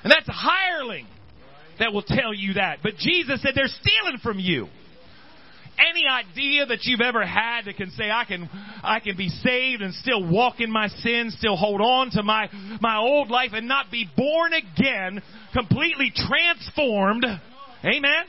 And 0.02 0.12
that's 0.12 0.28
a 0.28 0.32
hireling 0.32 1.06
that 1.78 1.92
will 1.92 2.02
tell 2.02 2.34
you 2.34 2.54
that. 2.54 2.78
But 2.82 2.96
Jesus 2.96 3.42
said 3.42 3.52
they're 3.54 3.66
stealing 3.66 4.18
from 4.22 4.38
you. 4.38 4.68
Any 5.78 6.06
idea 6.06 6.66
that 6.66 6.84
you've 6.84 7.00
ever 7.00 7.24
had 7.24 7.64
that 7.64 7.76
can 7.76 7.90
say 7.90 8.10
I 8.10 8.24
can 8.24 8.48
I 8.82 9.00
can 9.00 9.16
be 9.16 9.28
saved 9.28 9.82
and 9.82 9.92
still 9.94 10.28
walk 10.28 10.60
in 10.60 10.70
my 10.70 10.88
sins, 10.88 11.34
still 11.38 11.56
hold 11.56 11.80
on 11.80 12.10
to 12.12 12.22
my 12.22 12.48
my 12.80 12.98
old 12.98 13.30
life 13.30 13.50
and 13.52 13.66
not 13.66 13.90
be 13.90 14.08
born 14.16 14.52
again, 14.52 15.22
completely 15.52 16.12
transformed. 16.14 17.24
Amen. 17.84 18.24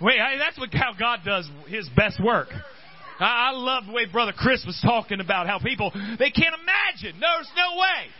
Wait, 0.00 0.18
that's 0.38 0.58
what 0.58 0.72
how 0.72 0.92
God 0.98 1.20
does 1.24 1.48
His 1.66 1.88
best 1.96 2.22
work. 2.22 2.48
I, 3.18 3.50
I 3.50 3.50
love 3.52 3.86
the 3.86 3.92
way 3.92 4.06
Brother 4.06 4.32
Chris 4.36 4.64
was 4.66 4.78
talking 4.82 5.20
about 5.20 5.46
how 5.46 5.58
people 5.58 5.90
they 5.92 6.30
can't 6.30 6.54
imagine. 6.54 7.20
There's 7.20 7.50
no 7.56 7.80
way. 7.80 8.10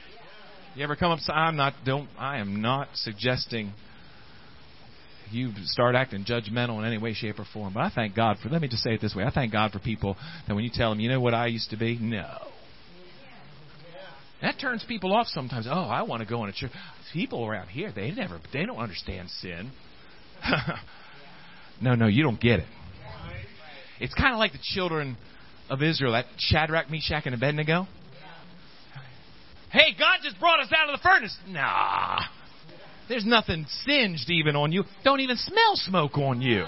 You 0.75 0.83
ever 0.83 0.97
come 0.97 1.13
up? 1.13 1.21
I'm 1.29 1.57
not. 1.57 1.75
Don't. 1.85 2.09
I 2.19 2.39
am 2.39 2.61
not 2.61 2.89
suggesting 2.95 3.73
you 5.31 5.53
start 5.65 5.95
acting 5.95 6.25
judgmental 6.25 6.79
in 6.79 6.85
any 6.85 6.99
way, 6.99 7.15
shape, 7.15 7.39
or 7.39 7.47
form. 7.53 7.75
But 7.75 7.81
I 7.81 7.91
thank 7.95 8.15
God 8.15 8.39
for. 8.43 8.49
Let 8.49 8.61
me 8.61 8.69
just 8.69 8.83
say 8.83 8.95
it 8.95 9.01
this 9.01 9.15
way. 9.15 9.25
I 9.25 9.31
thank 9.31 9.53
God 9.53 9.73
for 9.73 9.79
people 9.79 10.17
that 10.47 10.55
when 10.55 10.65
you 10.65 10.71
tell 10.73 10.91
them, 10.91 11.01
you 11.01 11.09
know 11.09 11.21
what 11.21 11.35
I 11.35 11.47
used 11.47 11.71
to 11.71 11.77
be. 11.77 11.99
No. 12.01 12.39
That 14.43 14.59
turns 14.61 14.85
people 14.87 15.13
off 15.15 15.27
sometimes. 15.29 15.67
Oh, 15.69 15.73
I 15.73 16.03
want 16.03 16.23
to 16.23 16.29
go 16.29 16.43
in 16.45 16.51
a 16.51 16.53
church. 16.53 16.73
People 17.13 17.47
around 17.47 17.69
here, 17.69 17.93
they 17.95 18.11
never, 18.11 18.41
they 18.53 18.67
don't 18.67 18.79
understand 18.79 19.31
sin. 19.31 19.71
No, 21.81 21.95
no, 21.95 22.07
you 22.07 22.23
don't 22.23 22.41
get 22.41 22.61
it. 22.61 22.67
It's 24.01 24.15
kind 24.15 24.33
of 24.33 24.39
like 24.39 24.53
the 24.53 24.59
children 24.63 25.17
of 25.71 25.83
Israel, 25.83 26.13
that 26.13 26.27
Shadrach, 26.39 26.91
Meshach, 26.91 27.27
and 27.27 27.35
Abednego. 27.35 27.87
Hey, 29.71 29.95
God 29.99 30.19
just 30.23 30.39
brought 30.39 30.61
us 30.61 30.69
out 30.77 30.89
of 30.89 31.01
the 31.01 31.03
furnace. 31.03 31.37
Nah. 31.49 32.21
There's 33.09 33.27
nothing 33.27 33.67
singed 33.85 34.31
even 34.31 34.57
on 34.57 34.73
you. 34.73 34.85
Don't 35.05 35.21
even 35.21 35.37
smell 35.37 35.77
smoke 35.77 36.17
on 36.19 36.41
you. 36.41 36.65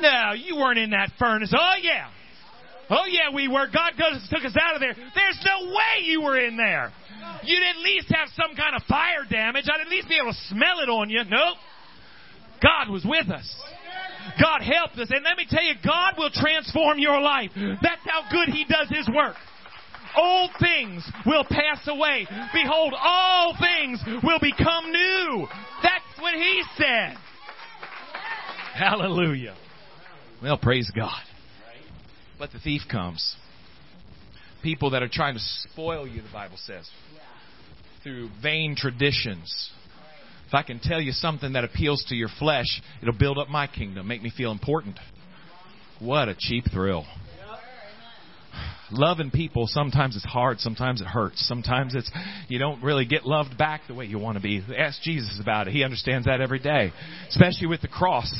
No, 0.00 0.32
you 0.34 0.56
weren't 0.56 0.78
in 0.78 0.90
that 0.90 1.10
furnace. 1.18 1.52
Oh, 1.56 1.74
yeah. 1.80 2.08
Oh, 2.90 3.04
yeah, 3.08 3.34
we 3.34 3.48
were. 3.48 3.66
God 3.72 3.92
took 3.96 4.44
us 4.44 4.56
out 4.60 4.74
of 4.74 4.80
there. 4.80 4.94
There's 4.94 5.38
no 5.44 5.68
way 5.68 6.04
you 6.04 6.22
were 6.22 6.38
in 6.38 6.56
there. 6.56 6.92
You'd 7.44 7.62
at 7.62 7.76
least 7.78 8.08
have 8.10 8.28
some 8.34 8.56
kind 8.56 8.74
of 8.76 8.82
fire 8.84 9.24
damage. 9.28 9.66
I'd 9.72 9.80
at 9.80 9.88
least 9.88 10.08
be 10.08 10.16
able 10.20 10.32
to 10.32 10.38
smell 10.48 10.80
it 10.80 10.88
on 10.88 11.08
you. 11.10 11.22
Nope. 11.24 11.56
God 12.62 12.90
was 12.90 13.04
with 13.04 13.28
us. 13.30 13.48
God 14.40 14.62
helped 14.62 14.98
us. 14.98 15.10
And 15.10 15.24
let 15.24 15.36
me 15.36 15.46
tell 15.48 15.62
you, 15.62 15.74
God 15.84 16.14
will 16.16 16.30
transform 16.30 16.98
your 16.98 17.20
life. 17.20 17.50
That's 17.54 18.02
how 18.06 18.22
good 18.30 18.48
He 18.54 18.64
does 18.64 18.88
His 18.88 19.08
work. 19.14 19.36
Old 20.16 20.50
things 20.60 21.08
will 21.26 21.44
pass 21.44 21.86
away. 21.86 22.26
Behold, 22.52 22.94
all 22.98 23.56
things 23.58 24.00
will 24.22 24.38
become 24.40 24.90
new. 24.90 25.46
That's 25.82 26.20
what 26.20 26.34
He 26.34 26.62
said. 26.76 27.16
Hallelujah. 28.74 29.56
Well, 30.42 30.58
praise 30.58 30.90
God. 30.94 31.22
But 32.38 32.52
the 32.52 32.58
thief 32.58 32.82
comes. 32.90 33.36
People 34.62 34.90
that 34.90 35.02
are 35.02 35.08
trying 35.08 35.34
to 35.34 35.40
spoil 35.40 36.06
you, 36.06 36.22
the 36.22 36.32
Bible 36.32 36.56
says, 36.56 36.88
through 38.02 38.30
vain 38.42 38.74
traditions 38.76 39.70
if 40.52 40.56
I 40.56 40.62
can 40.62 40.80
tell 40.80 41.00
you 41.00 41.12
something 41.12 41.54
that 41.54 41.64
appeals 41.64 42.04
to 42.10 42.14
your 42.14 42.28
flesh, 42.38 42.82
it'll 43.00 43.16
build 43.16 43.38
up 43.38 43.48
my 43.48 43.66
kingdom, 43.66 44.06
make 44.06 44.22
me 44.22 44.30
feel 44.36 44.52
important. 44.52 45.00
What 45.98 46.28
a 46.28 46.34
cheap 46.38 46.66
thrill. 46.70 47.06
Loving 48.92 49.30
people, 49.30 49.66
sometimes 49.66 50.16
it's 50.16 50.24
hard, 50.24 50.60
sometimes 50.60 51.00
it 51.00 51.06
hurts, 51.06 51.46
sometimes 51.48 51.94
it's, 51.94 52.10
you 52.48 52.58
don't 52.58 52.82
really 52.82 53.06
get 53.06 53.24
loved 53.24 53.56
back 53.56 53.82
the 53.88 53.94
way 53.94 54.04
you 54.04 54.18
want 54.18 54.36
to 54.36 54.42
be. 54.42 54.62
Ask 54.76 55.00
Jesus 55.02 55.38
about 55.40 55.66
it. 55.66 55.72
He 55.72 55.82
understands 55.82 56.26
that 56.26 56.40
every 56.40 56.58
day, 56.58 56.92
especially 57.30 57.68
with 57.68 57.80
the 57.80 57.88
cross. 57.88 58.30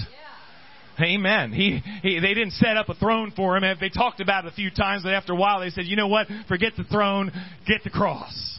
Amen. 1.00 1.52
He, 1.52 1.82
he, 2.02 2.20
they 2.20 2.34
didn't 2.34 2.52
set 2.52 2.76
up 2.76 2.88
a 2.90 2.94
throne 2.94 3.32
for 3.34 3.56
him. 3.56 3.64
They 3.80 3.88
talked 3.88 4.20
about 4.20 4.44
it 4.44 4.52
a 4.52 4.54
few 4.54 4.70
times, 4.70 5.04
but 5.04 5.14
after 5.14 5.32
a 5.32 5.36
while 5.36 5.60
they 5.60 5.70
said, 5.70 5.86
you 5.86 5.96
know 5.96 6.08
what? 6.08 6.26
Forget 6.48 6.74
the 6.76 6.84
throne, 6.84 7.32
get 7.66 7.82
the 7.82 7.90
cross. 7.90 8.58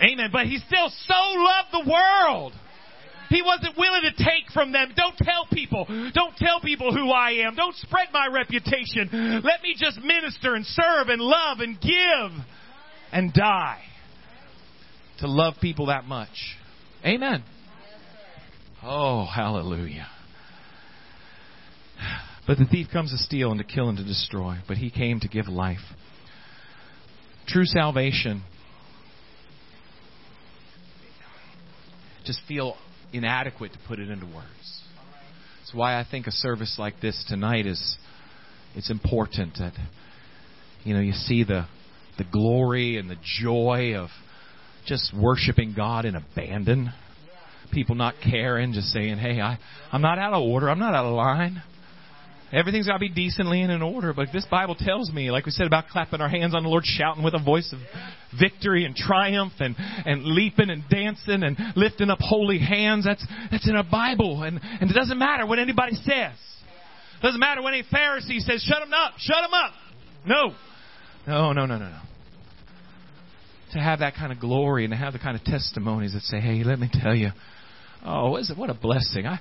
Amen. 0.00 0.30
But 0.32 0.46
he 0.46 0.58
still 0.58 0.90
so 1.06 1.14
loved 1.14 1.68
the 1.72 1.90
world. 1.90 2.52
He 3.34 3.42
wasn't 3.42 3.76
willing 3.76 4.02
to 4.02 4.12
take 4.12 4.52
from 4.52 4.70
them. 4.70 4.92
Don't 4.96 5.16
tell 5.18 5.48
people. 5.52 5.86
Don't 6.14 6.36
tell 6.36 6.60
people 6.60 6.94
who 6.94 7.10
I 7.10 7.44
am. 7.44 7.56
Don't 7.56 7.74
spread 7.76 8.08
my 8.12 8.28
reputation. 8.32 9.42
Let 9.42 9.60
me 9.60 9.74
just 9.76 9.98
minister 9.98 10.54
and 10.54 10.64
serve 10.64 11.08
and 11.08 11.20
love 11.20 11.58
and 11.58 11.80
give 11.80 12.44
and 13.10 13.32
die. 13.32 13.82
To 15.18 15.26
love 15.26 15.54
people 15.60 15.86
that 15.86 16.04
much. 16.04 16.56
Amen. 17.04 17.42
Oh, 18.84 19.26
hallelujah. 19.26 20.06
But 22.46 22.58
the 22.58 22.66
thief 22.66 22.86
comes 22.92 23.10
to 23.10 23.18
steal 23.18 23.50
and 23.50 23.58
to 23.58 23.64
kill 23.64 23.88
and 23.88 23.98
to 23.98 24.04
destroy, 24.04 24.58
but 24.68 24.76
he 24.76 24.90
came 24.90 25.18
to 25.20 25.28
give 25.28 25.48
life. 25.48 25.78
True 27.48 27.64
salvation 27.64 28.42
just 32.24 32.40
feel 32.48 32.76
inadequate 33.14 33.72
to 33.72 33.78
put 33.86 33.98
it 33.98 34.10
into 34.10 34.26
words. 34.26 34.82
That's 35.60 35.72
why 35.72 35.98
I 35.98 36.04
think 36.08 36.26
a 36.26 36.32
service 36.32 36.76
like 36.78 37.00
this 37.00 37.24
tonight 37.28 37.66
is 37.66 37.96
it's 38.74 38.90
important 38.90 39.54
that 39.58 39.72
you 40.82 40.94
know 40.94 41.00
you 41.00 41.12
see 41.12 41.44
the 41.44 41.66
the 42.18 42.24
glory 42.24 42.98
and 42.98 43.08
the 43.08 43.16
joy 43.40 43.94
of 43.96 44.08
just 44.86 45.14
worshiping 45.16 45.72
God 45.74 46.04
in 46.04 46.14
abandon. 46.14 46.92
People 47.72 47.94
not 47.94 48.14
caring, 48.22 48.72
just 48.72 48.88
saying, 48.88 49.18
"Hey, 49.18 49.40
I 49.40 49.58
I'm 49.90 50.02
not 50.02 50.18
out 50.18 50.34
of 50.34 50.42
order. 50.42 50.68
I'm 50.68 50.78
not 50.78 50.94
out 50.94 51.06
of 51.06 51.14
line." 51.14 51.62
Everything's 52.54 52.86
got 52.86 52.94
to 52.94 53.00
be 53.00 53.08
decently 53.08 53.62
and 53.62 53.72
in 53.72 53.82
order. 53.82 54.12
But 54.12 54.28
this 54.32 54.46
Bible 54.48 54.76
tells 54.76 55.12
me, 55.12 55.30
like 55.30 55.44
we 55.44 55.50
said 55.50 55.66
about 55.66 55.88
clapping 55.88 56.20
our 56.20 56.28
hands 56.28 56.54
on 56.54 56.62
the 56.62 56.68
Lord, 56.68 56.84
shouting 56.86 57.24
with 57.24 57.34
a 57.34 57.42
voice 57.42 57.72
of 57.72 57.80
victory 58.38 58.84
and 58.84 58.94
triumph, 58.94 59.54
and 59.58 59.74
and 59.78 60.24
leaping 60.24 60.70
and 60.70 60.84
dancing 60.88 61.42
and 61.42 61.58
lifting 61.74 62.10
up 62.10 62.18
holy 62.20 62.58
hands. 62.58 63.04
That's 63.04 63.24
that's 63.50 63.68
in 63.68 63.74
a 63.74 63.82
Bible, 63.82 64.44
and 64.44 64.60
and 64.62 64.90
it 64.90 64.94
doesn't 64.94 65.18
matter 65.18 65.46
what 65.46 65.58
anybody 65.58 65.94
says. 65.96 66.36
It 67.18 67.22
doesn't 67.22 67.40
matter 67.40 67.60
when 67.60 67.74
a 67.74 67.82
Pharisee 67.82 68.40
says, 68.40 68.62
"Shut 68.62 68.80
them 68.80 68.92
up, 68.92 69.14
shut 69.18 69.38
them 69.42 69.54
up." 69.54 69.72
No, 70.24 70.54
no, 71.26 71.52
no, 71.52 71.66
no, 71.66 71.78
no, 71.78 71.88
no. 71.88 72.00
To 73.72 73.78
have 73.80 73.98
that 73.98 74.14
kind 74.14 74.30
of 74.30 74.38
glory 74.38 74.84
and 74.84 74.92
to 74.92 74.96
have 74.96 75.12
the 75.12 75.18
kind 75.18 75.36
of 75.36 75.42
testimonies 75.42 76.12
that 76.12 76.22
say, 76.22 76.38
"Hey, 76.38 76.62
let 76.62 76.78
me 76.78 76.88
tell 76.92 77.14
you." 77.14 77.30
Oh, 78.06 78.38
what 78.56 78.70
a 78.70 78.74
blessing! 78.74 79.26
I, 79.26 79.40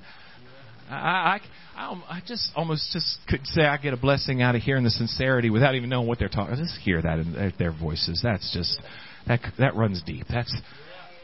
I, 0.89 0.95
I, 0.95 1.39
I, 1.75 2.01
I 2.09 2.21
just 2.25 2.49
almost 2.55 2.91
just 2.93 3.17
could 3.27 3.45
say 3.47 3.63
I 3.63 3.77
get 3.77 3.93
a 3.93 3.97
blessing 3.97 4.41
out 4.41 4.55
of 4.55 4.61
hearing 4.61 4.83
the 4.83 4.91
sincerity 4.91 5.49
without 5.49 5.75
even 5.75 5.89
knowing 5.89 6.07
what 6.07 6.19
they're 6.19 6.29
talking. 6.29 6.55
Just 6.55 6.77
hear 6.79 7.01
that 7.01 7.19
in 7.19 7.53
their 7.57 7.71
voices. 7.71 8.21
That's 8.23 8.53
just 8.53 8.81
that 9.27 9.41
that 9.59 9.75
runs 9.75 10.01
deep. 10.03 10.25
That's 10.29 10.53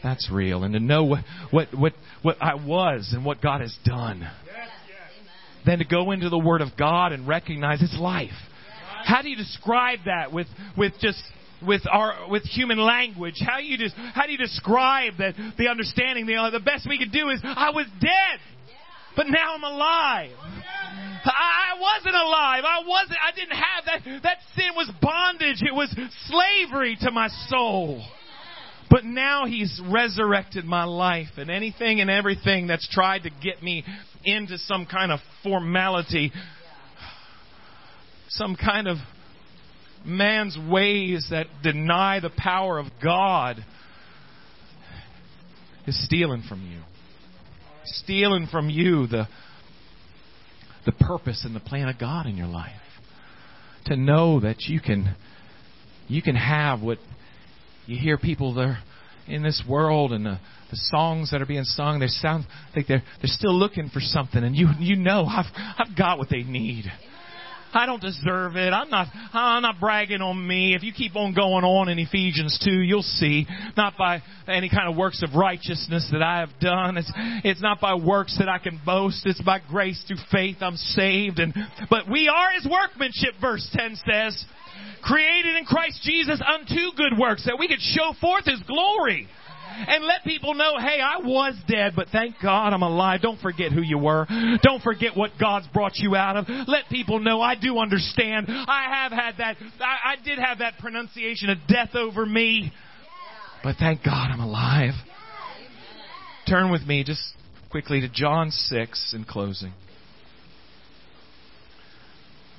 that's 0.04 0.30
real. 0.32 0.64
And 0.64 0.74
to 0.74 0.80
know 0.80 1.04
what 1.04 1.24
what 1.52 1.68
what 1.74 1.94
what 2.22 2.38
I 2.42 2.56
was 2.56 3.12
and 3.14 3.26
what 3.26 3.42
God 3.42 3.62
has 3.62 3.76
done. 3.86 4.30
Then 5.66 5.80
to 5.80 5.86
go 5.86 6.12
into 6.12 6.30
the 6.30 6.40
Word 6.40 6.62
of 6.62 6.70
God 6.78 7.12
and 7.12 7.28
recognize 7.28 7.82
it's 7.82 7.98
life. 8.00 8.32
How 9.04 9.22
do 9.22 9.30
you 9.30 9.36
describe 9.36 10.00
that 10.06 10.32
with 10.32 10.48
with 10.78 10.94
just 11.02 11.22
with 11.66 11.82
our 11.92 12.30
with 12.30 12.44
human 12.44 12.78
language? 12.78 13.36
How 13.46 13.60
you 13.60 13.78
just 13.78 13.96
how 13.96 14.26
do 14.26 14.32
you 14.32 14.38
describe 14.38 15.14
that 15.18 15.36
the 15.58 15.68
understanding? 15.68 16.26
The 16.26 16.36
uh, 16.36 16.50
the 16.52 16.60
best 16.60 16.88
we 16.88 16.98
could 16.98 17.12
do 17.12 17.30
is 17.30 17.42
I 17.44 17.72
was 17.72 17.86
dead, 18.00 18.40
but 19.20 19.28
now 19.28 19.54
I'm 19.54 19.64
alive. 19.64 20.32
I 21.26 21.78
wasn't 21.78 22.16
alive. 22.16 22.64
I 22.66 22.84
wasn't. 22.88 23.18
I 23.22 23.36
didn't 23.36 23.58
have 23.58 23.86
that. 23.86 24.24
That 24.24 24.38
sin 24.56 24.70
was 24.78 24.90
bondage. 25.02 25.62
It 25.62 25.76
was 25.76 25.94
slavery 26.28 26.98
to 27.02 27.12
my 27.12 27.28
soul. 27.50 28.02
But 28.90 29.04
now 29.04 29.46
He's 29.46 29.82
resurrected 29.92 30.64
my 30.64 30.86
life, 30.86 31.28
and 31.36 31.52
anything 31.52 32.00
and 32.00 32.10
everything 32.10 32.68
that's 32.68 32.88
tried 32.88 33.24
to 33.24 33.30
get 33.44 33.62
me 33.62 33.84
into 34.24 34.58
some 34.58 34.86
kind 34.86 35.12
of 35.12 35.20
formality, 35.44 36.32
some 38.30 38.56
kind 38.56 38.88
of 38.88 38.96
man's 40.06 40.58
ways 40.72 41.28
that 41.30 41.48
deny 41.62 42.22
the 42.22 42.32
power 42.38 42.80
of 42.80 42.86
God 43.04 43.58
is 45.86 46.06
stealing 46.06 46.44
from 46.48 46.62
you. 46.72 46.80
Stealing 47.92 48.48
from 48.52 48.70
you 48.70 49.08
the, 49.08 49.28
the 50.86 50.92
purpose 50.92 51.44
and 51.46 51.56
the 51.56 51.60
plan 51.60 51.88
of 51.88 52.00
God 52.00 52.26
in 52.26 52.38
your 52.38 52.48
life. 52.48 52.72
To 53.86 53.96
know 53.96 54.40
that 54.42 54.62
you 54.64 54.80
can 54.80 55.16
you 56.08 56.22
can 56.22 56.36
have 56.36 56.82
what 56.82 56.98
you 57.86 57.98
hear 57.98 58.18
people 58.18 58.54
there 58.54 58.80
in 59.28 59.44
this 59.44 59.64
world 59.68 60.12
and 60.12 60.26
the, 60.26 60.40
the 60.70 60.76
songs 60.76 61.32
that 61.32 61.42
are 61.42 61.46
being 61.46 61.64
sung, 61.64 62.00
they 62.00 62.08
sound 62.08 62.46
like 62.76 62.88
they're 62.88 63.04
they're 63.22 63.26
still 63.26 63.58
looking 63.58 63.90
for 63.90 64.00
something 64.00 64.44
and 64.44 64.56
you 64.56 64.68
you 64.80 64.96
know 64.96 65.26
I've 65.26 65.46
I've 65.78 65.98
got 65.98 66.18
what 66.18 66.30
they 66.30 66.44
need. 66.44 66.86
I 67.74 67.86
don't 67.86 68.02
deserve 68.02 68.56
it. 68.56 68.72
I'm 68.72 68.90
not, 68.90 69.08
I'm 69.34 69.62
not 69.62 69.80
bragging 69.80 70.22
on 70.22 70.48
me. 70.48 70.76
If 70.76 70.84
you 70.84 70.92
keep 70.94 71.16
on 71.16 71.34
going 71.34 71.64
on 71.64 71.90
in 71.90 72.00
Ephesians 72.00 72.60
2, 72.64 72.72
you'll 72.72 73.02
see. 73.02 73.46
Not 73.78 73.98
by 73.98 74.22
any 74.48 74.70
kind 74.70 74.90
of 74.90 74.98
works 74.98 75.24
of 75.24 75.36
righteousness 75.36 76.10
that 76.12 76.22
I 76.22 76.40
have 76.40 76.60
done. 76.60 76.98
It's, 76.98 77.12
it's 77.44 77.62
not 77.62 77.80
by 77.80 77.96
works 77.96 78.38
that 78.40 78.50
I 78.50 78.58
can 78.58 78.80
boast. 78.86 79.26
It's 79.26 79.42
by 79.42 79.60
grace 79.60 80.04
through 80.08 80.18
faith 80.32 80.58
I'm 80.62 80.78
saved. 80.78 81.40
And, 81.40 81.54
but 81.90 82.10
we 82.10 82.28
are 82.28 82.52
His 82.60 82.70
workmanship, 82.70 83.36
verse 83.40 83.68
10 83.74 83.98
says. 84.10 84.46
Created 85.04 85.56
in 85.56 85.66
Christ 85.66 86.02
Jesus 86.04 86.42
unto 86.46 86.92
good 86.96 87.18
works 87.18 87.46
that 87.46 87.58
we 87.60 87.68
could 87.68 87.82
show 87.82 88.14
forth 88.20 88.46
His 88.46 88.62
glory 88.68 89.28
and 89.88 90.06
let 90.06 90.24
people 90.24 90.54
know, 90.54 90.78
hey, 90.80 91.00
I 91.02 91.20
was 91.20 91.56
dead, 91.68 91.94
but 91.96 92.08
thank 92.12 92.36
God 92.42 92.74
I'm 92.74 92.82
alive. 92.82 93.22
Don't 93.22 93.40
forget 93.40 93.72
who 93.72 93.82
you 93.82 93.98
were. 93.98 94.26
Don't 94.62 94.82
forget 94.82 95.16
what 95.16 95.32
God's 95.40 95.68
brought 95.68 95.94
you 95.96 96.16
out 96.16 96.38
of. 96.38 96.46
Let 96.68 96.90
people 96.90 97.20
know 97.20 97.42
I 97.42 97.56
do 97.56 97.78
understand. 97.78 98.48
I 98.50 98.88
have 98.90 99.12
had 99.12 99.38
that, 99.38 99.58
I, 99.80 100.14
I 100.14 100.16
did 100.24 100.40
have 100.40 100.60
that 100.60 100.78
pronunciation 100.80 101.50
of 101.50 101.58
death 101.68 101.96
over 101.96 102.26
me. 102.26 102.72
But 103.64 103.76
thank 103.78 104.04
God 104.04 104.30
I'm 104.32 104.40
alive. 104.40 104.94
Turn 106.48 106.72
with 106.72 106.82
me 106.84 107.04
just 107.04 107.22
quickly 107.70 108.02
to 108.02 108.10
John 108.10 108.52
6 108.52 109.14
in 109.16 109.26
closing. 109.26 109.74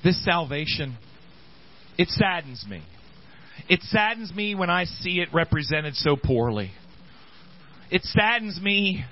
This 0.03 0.23
salvation, 0.23 0.97
it 1.97 2.09
saddens 2.09 2.65
me. 2.67 2.83
It 3.69 3.81
saddens 3.83 4.33
me 4.33 4.55
when 4.55 4.69
I 4.69 4.85
see 4.85 5.19
it 5.19 5.29
represented 5.33 5.95
so 5.95 6.15
poorly. 6.15 6.71
It 7.91 8.03
saddens 8.05 8.59
me 8.61 9.03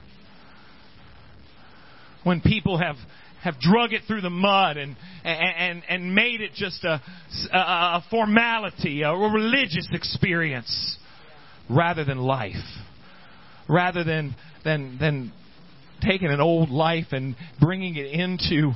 when 2.23 2.41
people 2.41 2.77
have 2.77 2.95
have 3.41 3.59
drug 3.59 3.93
it 3.93 4.01
through 4.07 4.21
the 4.21 4.29
mud 4.29 4.77
and 4.77 4.95
and 5.23 5.83
and 5.87 6.15
made 6.15 6.41
it 6.41 6.51
just 6.55 6.83
a 6.83 7.01
a 7.51 8.03
formality, 8.09 9.01
a 9.01 9.11
religious 9.13 9.87
experience, 9.91 10.97
rather 11.69 12.03
than 12.05 12.19
life, 12.19 12.55
rather 13.67 14.03
than 14.03 14.35
than 14.63 14.97
than 14.97 15.33
taking 16.01 16.29
an 16.29 16.39
old 16.39 16.69
life 16.69 17.07
and 17.11 17.35
bringing 17.59 17.97
it 17.97 18.07
into 18.07 18.71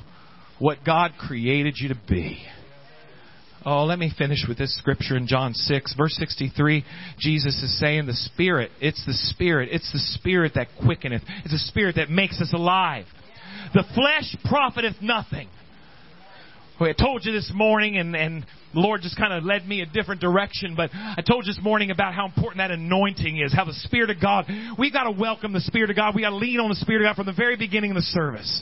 what 0.59 0.79
God 0.85 1.13
created 1.17 1.75
you 1.77 1.89
to 1.89 1.99
be. 2.09 2.45
Oh, 3.65 3.85
let 3.85 3.97
me 3.97 4.11
finish 4.17 4.43
with 4.45 4.57
this 4.57 4.77
scripture 4.77 5.15
in 5.15 5.25
John 5.25 5.53
6, 5.53 5.95
verse 5.95 6.15
63. 6.19 6.83
Jesus 7.17 7.55
is 7.63 7.79
saying 7.79 8.07
the 8.07 8.13
Spirit, 8.13 8.71
it's 8.81 9.05
the 9.05 9.13
Spirit, 9.13 9.69
it's 9.71 9.89
the 9.93 9.99
Spirit 9.99 10.53
that 10.55 10.67
quickeneth. 10.83 11.21
It's 11.45 11.53
the 11.53 11.59
Spirit 11.59 11.95
that 11.95 12.09
makes 12.09 12.41
us 12.41 12.51
alive. 12.53 13.05
The 13.73 13.85
flesh 13.95 14.35
profiteth 14.43 15.01
nothing. 15.01 15.47
I 16.81 16.91
told 16.91 17.23
you 17.23 17.31
this 17.31 17.49
morning, 17.55 17.97
and, 17.97 18.13
and 18.13 18.45
the 18.73 18.79
Lord 18.81 18.99
just 19.01 19.17
kind 19.17 19.31
of 19.31 19.45
led 19.45 19.65
me 19.65 19.79
a 19.79 19.85
different 19.85 20.19
direction, 20.19 20.75
but 20.75 20.89
I 20.93 21.21
told 21.25 21.45
you 21.45 21.53
this 21.53 21.63
morning 21.63 21.91
about 21.91 22.13
how 22.13 22.25
important 22.25 22.57
that 22.57 22.71
anointing 22.71 23.37
is, 23.37 23.53
how 23.53 23.63
the 23.63 23.71
Spirit 23.71 24.09
of 24.09 24.19
God, 24.19 24.45
we 24.77 24.91
got 24.91 25.05
to 25.05 25.11
welcome 25.11 25.53
the 25.53 25.61
Spirit 25.61 25.89
of 25.89 25.95
God. 25.95 26.13
We 26.13 26.23
got 26.23 26.31
to 26.31 26.35
lean 26.35 26.59
on 26.59 26.67
the 26.67 26.75
Spirit 26.75 27.03
of 27.03 27.07
God 27.07 27.15
from 27.15 27.27
the 27.27 27.39
very 27.39 27.55
beginning 27.55 27.91
of 27.91 27.95
the 27.95 28.01
service 28.01 28.61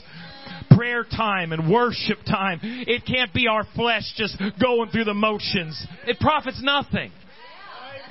prayer 0.70 1.04
time 1.04 1.52
and 1.52 1.70
worship 1.70 2.18
time. 2.26 2.60
It 2.62 3.04
can't 3.06 3.32
be 3.32 3.48
our 3.48 3.64
flesh 3.74 4.12
just 4.16 4.40
going 4.60 4.90
through 4.90 5.04
the 5.04 5.14
motions. 5.14 5.86
It 6.06 6.18
profits 6.20 6.60
nothing. 6.62 7.12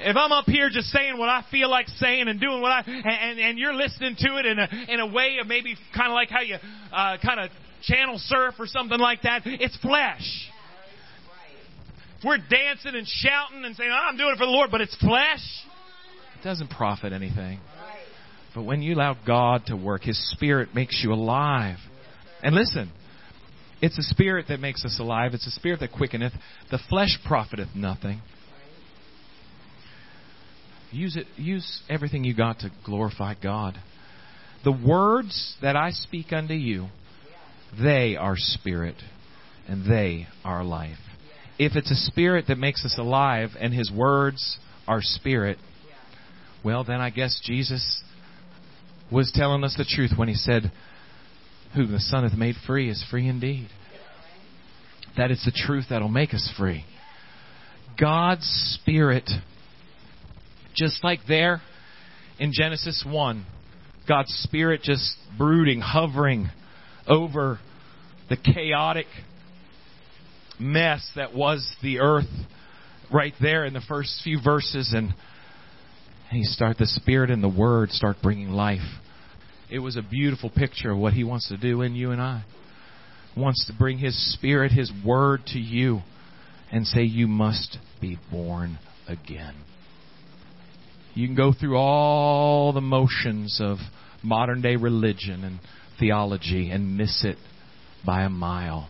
If 0.04 0.18
I'm 0.18 0.32
up 0.32 0.46
here 0.46 0.70
just 0.70 0.88
saying 0.88 1.18
what 1.18 1.30
I 1.30 1.44
feel 1.52 1.70
like 1.70 1.88
saying 1.88 2.28
and 2.28 2.40
doing 2.40 2.62
what 2.62 2.72
I 2.72 2.84
and 2.86 3.40
and 3.40 3.60
you're 3.60 3.74
listening 3.74 4.16
to 4.18 4.38
it 4.38 4.46
in 4.48 4.58
a 4.58 4.68
in 4.90 5.00
a 5.00 5.06
way 5.06 5.38
of 5.40 5.48
maybe 5.48 5.76
kind 5.96 6.10
of 6.10 6.14
like 6.14 6.30
how 6.30 6.42
you 6.42 6.56
uh, 6.92 7.18
kind 7.24 7.40
of 7.40 7.52
channel 7.84 8.16
surf 8.18 8.56
or 8.60 8.68
something 8.68 9.00
like 9.00 9.22
that, 9.24 9.42
it's 9.46 9.78
flesh. 9.78 10.50
We're 12.24 12.38
dancing 12.38 12.96
and 12.96 13.08
shouting 13.08 13.66
and 13.66 13.76
saying, 13.76 13.90
oh, 13.92 14.08
"I'm 14.10 14.18
doing 14.18 14.34
it 14.34 14.38
for 14.38 14.46
the 14.46 14.52
Lord," 14.52 14.72
but 14.72 14.82
it's 14.82 14.96
flesh. 14.98 15.44
It 16.40 16.44
doesn't 16.44 16.70
profit 16.70 17.14
anything. 17.14 17.60
But 18.54 18.64
when 18.64 18.82
you 18.82 18.96
allow 18.96 19.16
God 19.26 19.68
to 19.68 19.78
work, 19.78 20.04
His 20.04 20.20
Spirit 20.32 20.76
makes 20.76 21.02
you 21.04 21.14
alive. 21.14 21.78
And 22.44 22.56
listen, 22.56 22.92
it's 23.82 23.98
a 23.98 24.04
spirit 24.04 24.46
that 24.50 24.60
makes 24.60 24.86
us 24.86 24.98
alive. 25.00 25.34
It's 25.34 25.48
a 25.48 25.52
spirit 25.52 25.80
that 25.80 25.92
quickeneth. 25.92 26.34
The 26.70 26.80
flesh 26.90 27.18
profiteth 27.26 27.70
nothing. 27.76 28.22
Use 30.92 31.16
it. 31.16 31.26
Use 31.38 31.82
everything 31.90 32.24
you 32.24 32.36
got 32.36 32.60
to 32.60 32.72
glorify 32.86 33.34
God. 33.42 33.78
The 34.64 34.72
words 34.72 35.56
that 35.62 35.76
I 35.76 35.92
speak 35.92 36.32
unto 36.32 36.54
you, 36.54 36.88
they 37.82 38.16
are 38.16 38.36
spirit, 38.38 38.96
and 39.68 39.90
they 39.90 40.28
are 40.44 40.64
life. 40.64 40.98
If 41.58 41.76
it's 41.76 41.92
a 41.92 41.96
spirit 41.96 42.46
that 42.48 42.58
makes 42.58 42.86
us 42.86 42.96
alive, 42.98 43.52
and 43.60 43.74
His 43.74 43.92
words 43.92 44.60
are 44.88 45.02
spirit, 45.02 45.58
well, 46.64 46.84
then 46.84 47.00
I 47.00 47.10
guess 47.10 47.42
Jesus 47.44 48.04
was 49.12 49.32
telling 49.34 49.64
us 49.64 49.76
the 49.78 49.86
truth 49.86 50.12
when 50.16 50.28
He 50.28 50.36
said, 50.36 50.72
who 51.76 51.88
the 51.88 52.00
Son 52.00 52.28
hath 52.28 52.38
made 52.38 52.56
free 52.68 52.90
is 52.90 53.04
free 53.10 53.28
indeed. 53.28 53.70
That 55.18 55.32
is 55.32 55.44
the 55.46 55.52
truth 55.52 55.86
that'll 55.90 56.10
make 56.10 56.34
us 56.34 56.52
free. 56.58 56.86
God's 58.00 58.46
Spirit, 58.82 59.30
just 60.76 61.04
like 61.04 61.20
there 61.28 61.62
in 62.40 62.52
Genesis 62.54 63.06
1, 63.08 63.46
God's 64.08 64.34
Spirit 64.44 64.82
just 64.84 65.16
brooding, 65.38 65.82
hovering 65.82 66.50
over 67.08 67.60
the 68.30 68.38
chaotic 68.38 69.08
mess 70.60 71.06
that 71.16 71.34
was 71.34 71.76
the 71.82 72.00
earth 72.00 72.30
right 73.12 73.34
there 73.42 73.66
in 73.66 73.74
the 73.74 73.82
first 73.82 74.22
few 74.24 74.40
verses 74.42 74.94
and 74.96 75.14
he 76.30 76.44
start 76.44 76.78
the 76.78 76.86
spirit 76.86 77.30
and 77.30 77.44
the 77.44 77.50
word 77.50 77.90
start 77.90 78.16
bringing 78.24 78.50
life 78.50 78.80
it 79.72 79.80
was 79.80 79.96
a 79.96 80.02
beautiful 80.02 80.50
picture 80.50 80.92
of 80.92 80.98
what 80.98 81.14
He 81.14 81.24
wants 81.24 81.48
to 81.48 81.58
do 81.58 81.82
in 81.82 81.96
you 81.96 82.12
and 82.12 82.22
I. 82.22 82.44
wants 83.36 83.66
to 83.68 83.74
bring 83.74 83.98
His 83.98 84.34
Spirit, 84.34 84.74
His 84.74 84.92
Word 85.06 85.46
to 85.48 85.60
you 85.60 86.02
and 86.72 86.86
say, 86.86 87.04
You 87.04 87.28
must 87.28 87.78
be 88.02 88.18
born 88.30 88.78
again. 89.08 89.56
You 91.14 91.28
can 91.28 91.36
go 91.36 91.54
through 91.54 91.78
all 91.78 92.74
the 92.74 92.82
motions 92.82 93.60
of 93.62 93.78
modern 94.24 94.62
day 94.62 94.76
religion 94.76 95.44
and 95.44 95.60
theology 96.00 96.70
and 96.70 96.98
miss 96.98 97.24
it 97.24 97.38
by 98.06 98.24
a 98.24 98.30
mile. 98.30 98.90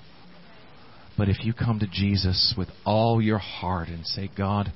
But 1.18 1.30
if 1.30 1.44
you 1.44 1.54
come 1.54 1.80
to 1.80 1.88
Jesus 1.88 2.56
with 2.58 2.70
all 2.86 3.22
your 3.22 3.38
heart 3.38 3.90
and 3.90 4.06
say, 4.06 4.30
God, 4.36 4.72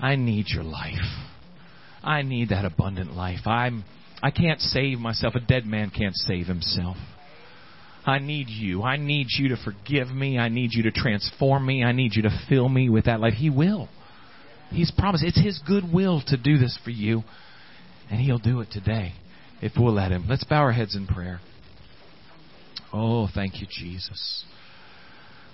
I 0.00 0.16
need 0.16 0.46
your 0.48 0.64
life. 0.64 0.94
I 2.02 2.22
need 2.22 2.50
that 2.50 2.64
abundant 2.64 3.12
life. 3.14 3.46
I'm 3.46 3.84
I 4.22 4.30
can't 4.30 4.60
save 4.60 4.98
myself. 4.98 5.34
A 5.34 5.40
dead 5.40 5.66
man 5.66 5.90
can't 5.90 6.14
save 6.14 6.46
himself. 6.46 6.96
I 8.04 8.18
need 8.18 8.48
you. 8.48 8.82
I 8.82 8.96
need 8.96 9.26
you 9.38 9.50
to 9.50 9.56
forgive 9.56 10.08
me. 10.08 10.38
I 10.38 10.48
need 10.48 10.70
you 10.72 10.84
to 10.84 10.90
transform 10.90 11.66
me. 11.66 11.84
I 11.84 11.92
need 11.92 12.14
you 12.14 12.22
to 12.22 12.30
fill 12.48 12.68
me 12.68 12.88
with 12.88 13.04
that 13.04 13.20
life. 13.20 13.34
He 13.34 13.50
will. 13.50 13.88
He's 14.70 14.90
promised. 14.90 15.24
It's 15.24 15.42
His 15.42 15.60
good 15.66 15.84
will 15.92 16.22
to 16.28 16.36
do 16.36 16.58
this 16.58 16.78
for 16.82 16.90
you. 16.90 17.22
And 18.10 18.20
He'll 18.20 18.38
do 18.38 18.60
it 18.60 18.68
today 18.70 19.12
if 19.60 19.72
we'll 19.78 19.94
let 19.94 20.10
Him. 20.10 20.26
Let's 20.28 20.44
bow 20.44 20.62
our 20.62 20.72
heads 20.72 20.96
in 20.96 21.06
prayer. 21.06 21.40
Oh, 22.92 23.28
thank 23.34 23.60
you, 23.60 23.66
Jesus. 23.70 24.44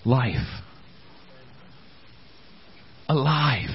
Life. 0.05 0.63
Alive. 3.09 3.71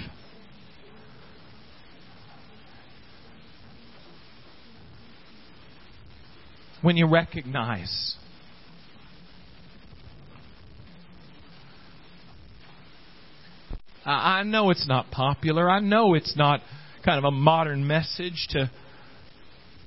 When 6.82 6.98
you 6.98 7.08
recognize 7.08 8.16
I 14.06 14.44
know 14.44 14.72
it's 14.72 14.88
not 14.88 15.12
popular. 15.12 15.70
I 15.70 15.80
know 15.82 16.16
it's 16.16 16.36
not 16.36 16.62
kind 17.06 17.18
of 17.20 17.26
a 17.26 17.32
modern 17.32 17.86
message 17.86 18.48
to 18.52 18.72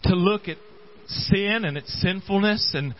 to 0.05 0.15
look 0.15 0.49
at 0.49 0.59
sin 1.07 1.65
and 1.65 1.77
its 1.77 1.93
sinfulness 2.01 2.73
and 2.75 2.95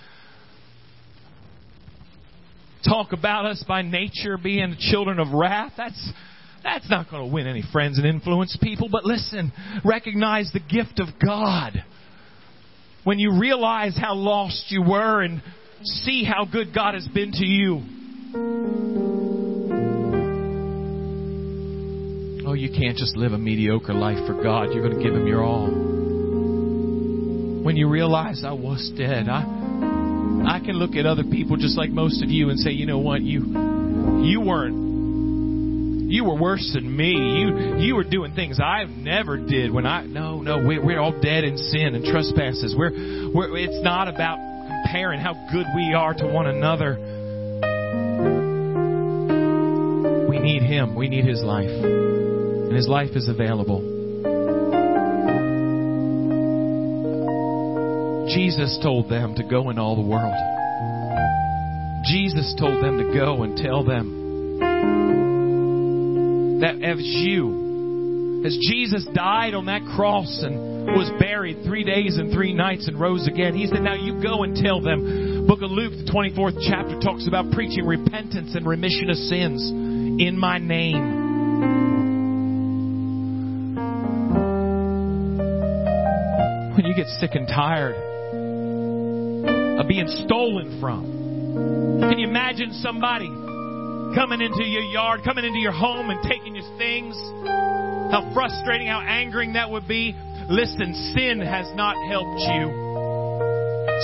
talk 2.85 3.13
about 3.13 3.47
us 3.47 3.65
by 3.67 3.83
nature 3.83 4.37
being 4.37 4.77
children 4.79 5.19
of 5.19 5.29
wrath. 5.33 5.73
That's 5.77 6.13
that's 6.65 6.89
not 6.91 7.11
going 7.11 7.29
to 7.29 7.33
win 7.33 7.47
any 7.47 7.63
friends 7.73 7.99
and 7.99 8.07
influence 8.07 8.57
people. 8.61 8.89
But 8.91 9.05
listen, 9.05 9.53
recognize 9.85 10.51
the 10.53 10.61
gift 10.61 11.01
of 11.01 11.09
God. 11.25 11.85
When 13.05 13.19
you 13.19 13.39
realize 13.39 13.97
how 13.97 14.15
lost 14.15 14.67
you 14.69 14.83
were 14.83 15.23
and 15.23 15.43
see 15.83 16.25
how 16.25 16.45
good 16.45 16.73
God 16.73 16.95
has 16.95 17.09
been 17.09 17.33
to 17.33 17.45
you. 17.45 17.83
Oh, 22.47 22.55
you 22.55 22.71
can't 22.71 22.97
just 22.97 23.17
live 23.17 23.33
a 23.33 23.39
mediocre 23.39 23.95
life 23.95 24.25
for 24.27 24.41
God. 24.41 24.73
You're 24.73 24.87
going 24.87 24.99
to 24.99 25.03
give 25.03 25.15
Him 25.15 25.27
your 25.27 25.43
all. 25.43 25.69
When 27.65 27.77
you 27.77 27.89
realize 27.89 28.45
I 28.45 28.53
was 28.53 28.93
dead, 28.97 29.29
I 29.29 29.43
I 30.45 30.61
can 30.61 30.75
look 30.75 30.95
at 30.95 31.07
other 31.07 31.25
people 31.25 31.57
just 31.57 31.79
like 31.79 31.91
most 31.91 32.23
of 32.23 32.31
you 32.31 32.51
and 32.51 32.59
say, 32.59 32.71
you 32.71 32.87
know 32.87 32.99
what, 32.99 33.23
you 33.23 33.41
you 34.23 34.41
weren't 34.41 34.82
you 36.13 36.25
were 36.25 36.39
worse 36.39 36.71
than 36.75 36.95
me. 36.95 37.13
You 37.13 37.79
you 37.79 37.95
were 37.97 38.05
doing 38.05 38.35
things 38.35 38.61
I 38.61 38.85
never 38.85 39.39
did 39.39 39.73
when 39.73 39.87
I 39.87 40.05
no 40.05 40.43
no 40.43 40.67
we, 40.67 40.79
we're 40.79 41.01
all 41.01 41.19
dead 41.21 41.45
in 41.45 41.57
sin 41.57 41.95
and 41.95 42.05
trespasses. 42.05 42.75
We're, 42.77 42.93
we're 43.35 43.57
it's 43.57 43.83
not 43.83 44.09
about 44.09 44.37
comparing 44.69 45.21
how 45.21 45.33
good 45.51 45.67
we 45.75 45.95
are 45.95 46.13
to 46.13 46.27
one 46.27 46.47
another. 46.47 46.99
We 50.29 50.39
need 50.39 50.63
Him. 50.63 50.95
We 50.95 51.09
need 51.09 51.25
His 51.25 51.43
life 51.43 52.03
and 52.73 52.79
his 52.79 52.89
life 52.89 53.11
is 53.17 53.29
available. 53.29 53.81
Jesus 58.35 58.79
told 58.83 59.11
them 59.11 59.35
to 59.35 59.43
go 59.43 59.69
in 59.69 59.79
all 59.79 59.95
the 59.95 60.09
world. 60.09 60.33
Jesus 62.07 62.55
told 62.59 62.83
them 62.83 62.97
to 62.97 63.15
go 63.15 63.43
and 63.43 63.59
tell 63.59 63.85
them 63.85 64.23
that 66.63 66.81
as 66.81 66.99
you, 67.03 68.43
as 68.47 68.57
Jesus 68.71 69.05
died 69.13 69.53
on 69.55 69.67
that 69.67 69.83
cross 69.97 70.43
and 70.47 70.87
was 70.95 71.11
buried 71.19 71.65
three 71.65 71.83
days 71.83 72.19
and 72.19 72.33
three 72.33 72.55
nights 72.55 72.87
and 72.87 72.99
rose 72.99 73.27
again, 73.27 73.55
he 73.55 73.67
said, 73.67 73.83
Now 73.83 73.95
you 73.95 74.23
go 74.23 74.45
and 74.45 74.55
tell 74.55 74.81
them. 74.81 75.47
Book 75.47 75.63
of 75.63 75.73
Luke, 75.73 75.93
the 75.93 76.11
24th 76.11 76.63
chapter, 76.63 77.01
talks 77.01 77.27
about 77.27 77.51
preaching 77.51 77.85
repentance 77.85 78.55
and 78.55 78.65
remission 78.65 79.11
of 79.11 79.17
sins 79.17 79.71
in 79.71 80.39
my 80.39 80.59
name. 80.59 81.31
When 86.77 86.87
you 86.87 86.95
get 86.95 87.09
sick 87.19 87.31
and 87.35 87.49
tired 87.49 87.97
of 89.81 89.89
being 89.89 90.07
stolen 90.07 90.81
from? 90.81 91.99
Can 92.09 92.21
you 92.21 92.29
imagine 92.29 92.73
somebody 92.75 93.29
coming 94.15 94.41
into 94.41 94.65
your 94.65 94.83
yard, 94.83 95.21
coming 95.25 95.45
into 95.45 95.59
your 95.59 95.73
home 95.73 96.11
and 96.11 96.23
taking 96.23 96.55
your 96.55 96.79
things? 96.79 97.17
How 98.13 98.31
frustrating, 98.35 98.89
how 98.89 99.01
angering 99.01 99.55
that 99.55 99.71
would 99.71 99.89
be. 99.89 100.15
Listen, 100.49 100.95
sin 101.15 101.41
has 101.41 101.67
not 101.75 101.97
helped 102.09 102.41
you. 102.41 102.91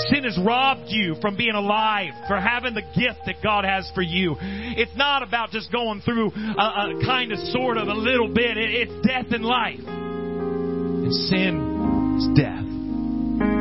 Sin 0.09 0.23
has 0.23 0.39
robbed 0.43 0.87
you 0.87 1.15
from 1.21 1.35
being 1.35 1.55
alive, 1.55 2.13
for 2.27 2.39
having 2.39 2.73
the 2.73 2.81
gift 2.81 3.19
that 3.25 3.35
God 3.43 3.65
has 3.65 3.91
for 3.93 4.01
you. 4.01 4.35
It's 4.39 4.95
not 4.95 5.21
about 5.23 5.51
just 5.51 5.71
going 5.71 6.01
through 6.01 6.31
a, 6.31 6.61
a 6.61 7.01
kind 7.05 7.31
of, 7.31 7.39
sort 7.39 7.77
of, 7.77 7.87
a 7.87 7.93
little 7.93 8.33
bit. 8.33 8.57
It, 8.57 8.87
it's 8.87 9.07
death 9.07 9.31
and 9.31 9.43
life. 9.43 9.79
And 9.79 11.13
sin 11.13 12.17
is 12.17 12.27
death. 12.39 12.65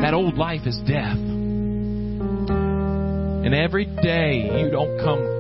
That 0.03 0.15
old 0.15 0.37
life 0.37 0.67
is 0.67 0.79
death. 0.87 1.19
And 3.45 3.55
every 3.55 3.85
day 3.85 4.61
you 4.61 4.71
don't 4.71 4.99
come 4.99 5.38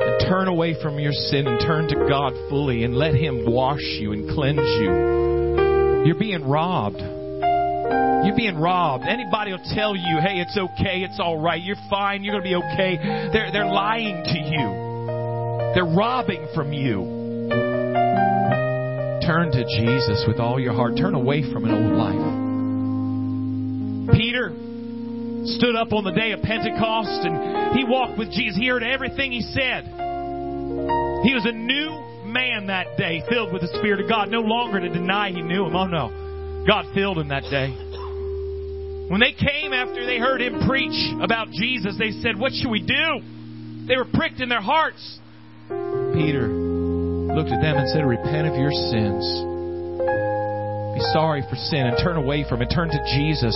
and 0.00 0.28
turn 0.28 0.48
away 0.48 0.80
from 0.80 0.98
your 0.98 1.12
sin 1.12 1.46
and 1.46 1.60
turn 1.60 1.88
to 1.88 1.94
God 2.08 2.32
fully 2.48 2.84
and 2.84 2.94
let 2.94 3.14
Him 3.14 3.44
wash 3.46 3.82
you 4.00 4.12
and 4.12 4.28
cleanse 4.30 4.58
you, 4.58 6.06
you're 6.06 6.18
being 6.18 6.44
robbed. 6.44 7.00
You're 7.00 8.36
being 8.36 8.56
robbed. 8.56 9.04
Anybody 9.04 9.52
will 9.52 9.74
tell 9.74 9.94
you, 9.94 10.18
hey, 10.20 10.40
it's 10.40 10.56
okay, 10.56 11.02
it's 11.02 11.20
all 11.20 11.38
right, 11.38 11.62
you're 11.62 11.76
fine, 11.90 12.24
you're 12.24 12.40
going 12.40 12.44
to 12.44 12.48
be 12.48 12.56
okay. 12.56 12.96
They're, 13.32 13.52
they're 13.52 13.66
lying 13.66 14.24
to 14.24 14.38
you, 14.38 15.74
they're 15.74 15.96
robbing 15.96 16.48
from 16.54 16.72
you. 16.72 17.24
Turn 19.26 19.50
to 19.52 19.64
Jesus 19.64 20.24
with 20.28 20.38
all 20.38 20.60
your 20.60 20.74
heart. 20.74 20.96
Turn 20.98 21.14
away 21.14 21.50
from 21.50 21.64
an 21.64 21.70
old 21.70 21.96
life. 21.96 22.43
Stood 25.44 25.76
up 25.76 25.92
on 25.92 26.04
the 26.04 26.12
day 26.12 26.32
of 26.32 26.42
Pentecost 26.42 27.24
and 27.24 27.76
he 27.76 27.84
walked 27.84 28.18
with 28.18 28.30
Jesus. 28.30 28.56
He 28.56 28.68
heard 28.68 28.82
everything 28.82 29.32
he 29.32 29.42
said. 29.42 29.84
He 29.84 31.32
was 31.32 31.44
a 31.46 31.52
new 31.52 32.24
man 32.26 32.66
that 32.66 32.96
day, 32.96 33.22
filled 33.28 33.52
with 33.52 33.62
the 33.62 33.72
Spirit 33.78 34.00
of 34.00 34.08
God, 34.08 34.28
no 34.28 34.40
longer 34.40 34.80
to 34.80 34.88
deny 34.88 35.30
he 35.30 35.42
knew 35.42 35.66
him. 35.66 35.76
Oh 35.76 35.86
no. 35.86 36.64
God 36.66 36.86
filled 36.94 37.18
him 37.18 37.28
that 37.28 37.44
day. 37.44 37.70
When 39.08 39.20
they 39.20 39.32
came 39.32 39.72
after 39.72 40.06
they 40.06 40.18
heard 40.18 40.40
him 40.40 40.66
preach 40.66 40.96
about 41.20 41.48
Jesus, 41.50 41.96
they 41.98 42.10
said, 42.22 42.38
What 42.38 42.52
should 42.52 42.70
we 42.70 42.80
do? 42.80 43.86
They 43.86 43.96
were 43.96 44.08
pricked 44.12 44.40
in 44.40 44.48
their 44.48 44.62
hearts. 44.62 45.20
Peter 45.68 46.48
looked 46.48 47.52
at 47.52 47.60
them 47.60 47.76
and 47.76 47.88
said, 47.90 48.04
Repent 48.04 48.48
of 48.48 48.56
your 48.56 48.72
sins 48.72 49.52
be 50.94 51.00
sorry 51.12 51.42
for 51.50 51.56
sin 51.56 51.86
and 51.86 51.98
turn 51.98 52.16
away 52.16 52.46
from 52.48 52.62
it. 52.62 52.70
Turn 52.72 52.88
to 52.88 53.02
Jesus. 53.18 53.54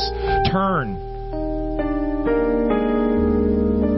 Turn. 0.51 1.08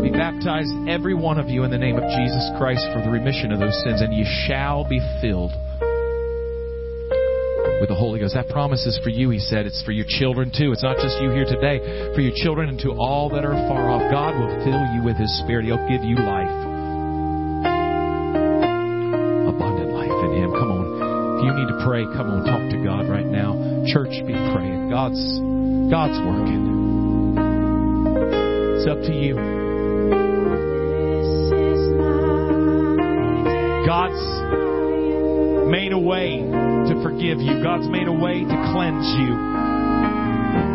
Be 0.02 0.10
baptized, 0.10 0.72
every 0.88 1.14
one 1.14 1.38
of 1.38 1.48
you, 1.48 1.64
in 1.64 1.70
the 1.70 1.78
name 1.78 1.96
of 1.96 2.04
Jesus 2.16 2.50
Christ 2.58 2.86
for 2.92 3.02
the 3.02 3.10
remission 3.10 3.52
of 3.52 3.60
those 3.60 3.76
sins, 3.84 4.00
and 4.00 4.12
ye 4.14 4.24
shall 4.46 4.88
be 4.88 5.00
filled 5.20 5.52
with 7.80 7.88
the 7.88 7.96
Holy 7.96 8.20
Ghost. 8.20 8.34
That 8.34 8.48
promise 8.48 8.84
is 8.84 9.00
for 9.02 9.08
you, 9.08 9.30
he 9.30 9.40
said. 9.40 9.64
It's 9.64 9.82
for 9.82 9.92
your 9.92 10.04
children 10.06 10.52
too. 10.52 10.72
It's 10.72 10.84
not 10.84 11.00
just 11.00 11.16
you 11.22 11.32
here 11.32 11.48
today. 11.48 11.80
For 12.14 12.20
your 12.20 12.36
children 12.36 12.68
and 12.68 12.78
to 12.80 12.92
all 12.92 13.30
that 13.30 13.44
are 13.44 13.56
far 13.66 13.88
off. 13.88 14.04
God 14.12 14.36
will 14.36 14.52
fill 14.60 14.84
you 14.92 15.02
with 15.02 15.16
his 15.16 15.32
Spirit. 15.40 15.64
He'll 15.64 15.88
give 15.88 16.04
you 16.04 16.20
life. 16.20 16.52
Abundant 19.48 19.96
life 19.96 20.12
in 20.28 20.44
him. 20.44 20.52
Come 20.52 20.70
on. 20.70 20.84
If 21.40 21.44
you 21.48 21.52
need 21.56 21.72
to 21.72 21.80
pray, 21.88 22.04
come 22.04 22.28
on, 22.28 22.44
talk 22.44 22.60
to 22.68 22.84
God 22.84 23.08
right 23.08 23.24
now. 23.24 23.56
Church, 23.88 24.12
be 24.28 24.36
praying. 24.52 24.90
God's 24.92 25.40
God's 25.88 26.20
working. 26.20 26.99
It's 28.80 28.88
up 28.88 29.02
to 29.02 29.12
you. 29.12 29.34
God's 33.84 34.24
made 35.70 35.92
a 35.92 35.98
way 35.98 36.40
to 36.40 37.02
forgive 37.02 37.42
you. 37.42 37.62
God's 37.62 37.90
made 37.90 38.08
a 38.08 38.12
way 38.12 38.40
to 38.40 38.70
cleanse 38.72 39.04
you. 39.20 39.36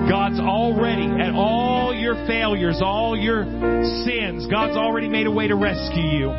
God's 0.08 0.40
already 0.40 1.08
at 1.20 1.34
all 1.34 1.96
your 1.96 2.14
failures, 2.28 2.80
all 2.80 3.18
your 3.18 3.44
sins. 4.06 4.46
God's 4.52 4.78
already 4.78 5.10
made 5.10 5.26
a 5.26 5.32
way 5.32 5.48
to 5.48 5.56
rescue 5.56 6.04
you. 6.04 6.30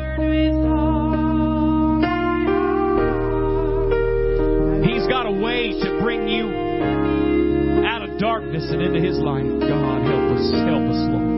He's 4.87 5.05
got 5.09 5.25
a 5.25 5.31
way 5.31 5.73
to 5.83 5.99
bring 6.01 6.29
you 6.29 6.47
out 7.85 8.03
of 8.03 8.17
darkness 8.17 8.63
and 8.71 8.81
into 8.81 9.01
His 9.05 9.17
light. 9.17 9.43
God, 9.43 10.01
help 10.07 10.37
us. 10.37 10.51
Help 10.63 10.91
us, 10.91 11.11
Lord. 11.11 11.36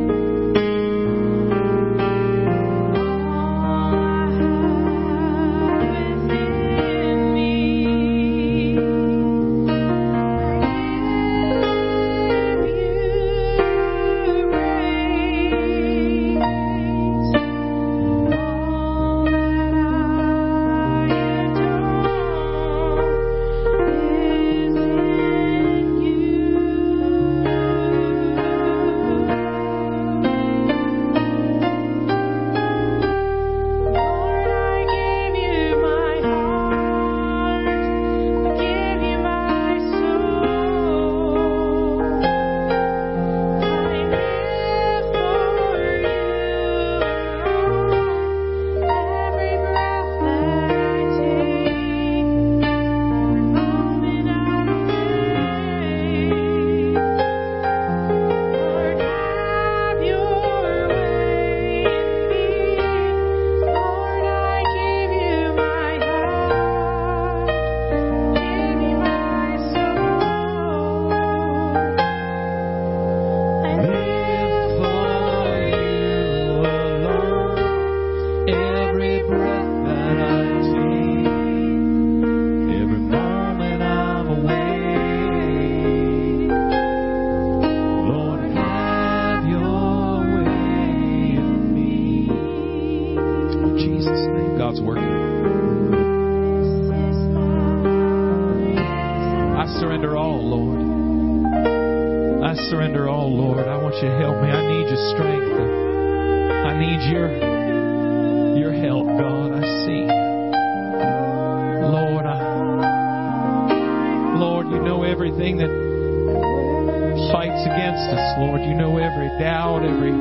every 119.20 119.40
doubt, 119.40 119.84
every 119.84 120.12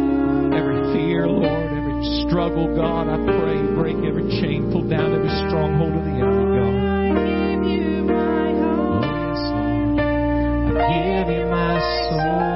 every 0.58 0.92
fear, 0.92 1.28
Lord, 1.28 1.72
every 1.72 2.26
struggle, 2.26 2.74
God. 2.74 3.08
I 3.08 3.16
pray, 3.38 3.62
break 3.74 3.96
every 4.04 4.28
chain, 4.40 4.72
pull 4.72 4.88
down 4.88 5.14
every 5.14 5.28
stronghold 5.46 5.94
of 5.94 6.04
the 6.04 6.10
enemy, 6.10 6.58
God. 6.58 6.74
I 7.14 7.22
give 7.22 7.62
you 7.70 8.02
my 8.04 8.50
heart. 8.58 9.04
Oh, 9.04 9.14
yes, 9.22 9.40
Lord. 9.54 10.00
I 10.76 10.86
give 10.90 11.28
you 11.36 11.46
my 11.46 11.78
soul. 12.10 12.48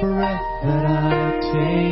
breath 0.00 0.40
that 0.64 0.84
I 0.84 1.40
take. 1.52 1.91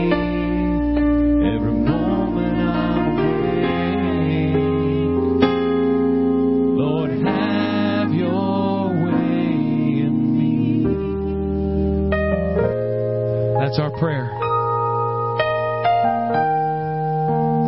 prayer. 14.01 14.33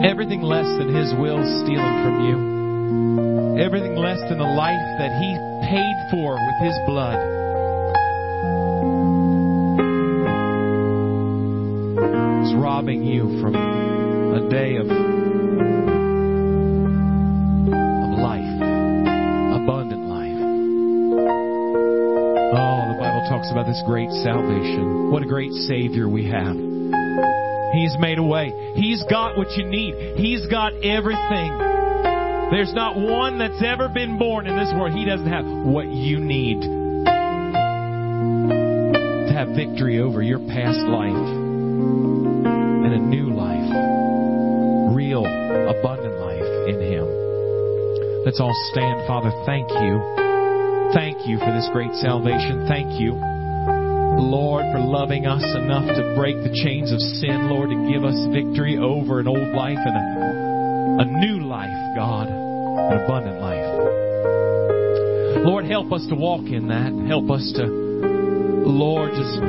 Everything 0.02 0.40
less 0.40 0.66
than 0.78 0.88
His 0.88 1.12
will 1.20 1.44
stealing 1.62 2.02
from 2.02 2.24
you. 2.26 2.36
Everything 3.62 3.94
less 3.96 4.18
than 4.28 4.38
the 4.38 4.44
life 4.44 4.80
that 4.98 5.12
He 5.20 5.36
paid 5.68 5.94
for 6.10 6.32
with 6.34 6.58
His 6.64 6.74
blood. 6.86 7.18
It's 12.42 12.54
robbing 12.56 13.04
you 13.04 13.40
from 13.42 13.54
a 13.54 14.48
day 14.48 14.76
of, 14.76 14.86
of 14.86 14.90
life, 18.18 18.56
abundant 19.60 20.04
life. 20.08 20.40
Oh, 22.56 22.88
the 22.88 22.96
Bible 22.98 23.22
talks 23.28 23.50
about 23.52 23.66
this 23.66 23.82
great 23.86 24.10
salvation. 24.24 25.10
What 25.10 25.22
a 25.22 25.26
Savior 25.52 26.08
we 26.08 26.30
have. 26.30 26.56
He's 27.72 27.96
made 27.98 28.18
a 28.18 28.22
way. 28.22 28.52
He's 28.74 29.02
got 29.08 29.36
what 29.36 29.50
you 29.52 29.64
need. 29.64 30.16
He's 30.16 30.46
got 30.46 30.72
everything. 30.84 31.58
There's 32.50 32.72
not 32.74 32.96
one 32.96 33.38
that's 33.38 33.62
ever 33.64 33.88
been 33.88 34.18
born 34.18 34.46
in 34.46 34.56
this 34.56 34.72
world. 34.74 34.92
He 34.92 35.06
doesn't 35.06 35.26
have 35.26 35.46
what 35.46 35.88
you 35.88 36.20
need 36.20 36.60
to 36.60 36.68
have 39.32 39.48
victory 39.56 40.00
over 40.00 40.22
your 40.22 40.38
past 40.38 40.80
life 40.80 41.16
and 41.16 42.92
a 42.92 42.98
new 42.98 43.32
life. 43.32 43.72
Real, 44.94 45.24
abundant 45.24 46.20
life 46.20 46.68
in 46.68 46.80
Him. 46.80 47.06
Let's 48.26 48.40
all 48.40 48.54
stand. 48.72 49.06
Father, 49.06 49.32
thank 49.46 49.70
you. 49.70 50.00
Thank 50.92 51.26
you 51.26 51.38
for 51.38 51.50
this 51.52 51.68
great 51.72 51.94
salvation. 51.94 52.66
Thank 52.68 53.00
you 53.00 53.31
Lord, 54.20 54.64
for 54.72 54.80
loving 54.80 55.26
us 55.26 55.44
enough 55.44 55.86
to 55.86 56.14
break 56.16 56.36
the 56.42 56.52
chains 56.64 56.92
of 56.92 57.00
sin, 57.00 57.48
Lord, 57.48 57.70
to 57.70 57.78
give 57.90 58.04
us 58.04 58.16
victory 58.32 58.76
over 58.76 59.20
an 59.20 59.28
old 59.28 59.54
life 59.54 59.78
and 59.78 59.96
a, 59.96 61.02
a 61.02 61.06
new 61.06 61.46
life, 61.46 61.96
God, 61.96 62.28
an 62.28 63.04
abundant 63.04 63.40
life. 63.40 63.62
Lord, 65.44 65.64
help 65.64 65.92
us 65.92 66.06
to 66.08 66.14
walk 66.14 66.46
in 66.46 66.68
that. 66.68 66.92
Help 67.08 67.30
us 67.30 67.52
to, 67.56 67.64
Lord, 67.66 69.10
just 69.10 69.40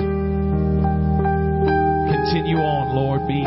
continue 2.11 2.57
on, 2.57 2.95
Lord. 2.95 3.27
Be, 3.27 3.43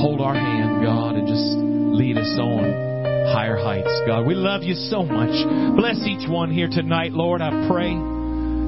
hold 0.00 0.20
our 0.20 0.34
hand, 0.34 0.84
God, 0.84 1.16
and 1.16 1.26
just 1.26 1.56
lead 1.96 2.18
us 2.18 2.38
on 2.38 2.90
higher 3.32 3.56
heights, 3.56 3.90
God. 4.06 4.26
We 4.26 4.34
love 4.34 4.62
you 4.62 4.74
so 4.74 5.02
much. 5.02 5.32
Bless 5.76 6.06
each 6.06 6.28
one 6.28 6.50
here 6.50 6.68
tonight, 6.68 7.12
Lord. 7.12 7.42
I 7.42 7.68
pray. 7.68 8.09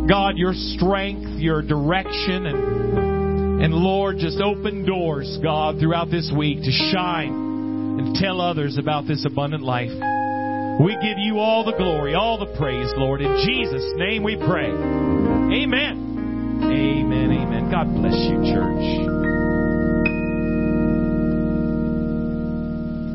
God, 0.09 0.37
your 0.37 0.53
strength, 0.55 1.41
your 1.41 1.63
direction, 1.63 2.47
and, 2.47 3.63
and 3.63 3.75
Lord, 3.75 4.19
just 4.19 4.41
open 4.41 4.85
doors, 4.85 5.39
God, 5.43 5.79
throughout 5.79 6.11
this 6.11 6.33
week 6.37 6.59
to 6.65 6.71
shine 6.93 7.33
and 7.99 8.17
tell 8.17 8.41
others 8.41 8.79
about 8.79 9.07
this 9.07 9.25
abundant 9.25 9.63
life. 9.63 9.93
We 10.81 10.95
give 10.95 11.19
you 11.19 11.39
all 11.39 11.65
the 11.65 11.77
glory, 11.77 12.15
all 12.15 12.39
the 12.39 12.57
praise, 12.59 12.93
Lord. 12.97 13.21
In 13.21 13.45
Jesus' 13.47 13.93
name 13.97 14.25
we 14.25 14.37
pray. 14.37 14.71
Amen. 14.71 16.61
Amen. 16.63 17.31
Amen. 17.31 17.71
God 17.71 17.95
bless 17.95 18.17
you, 18.17 18.53
church. 18.53 19.12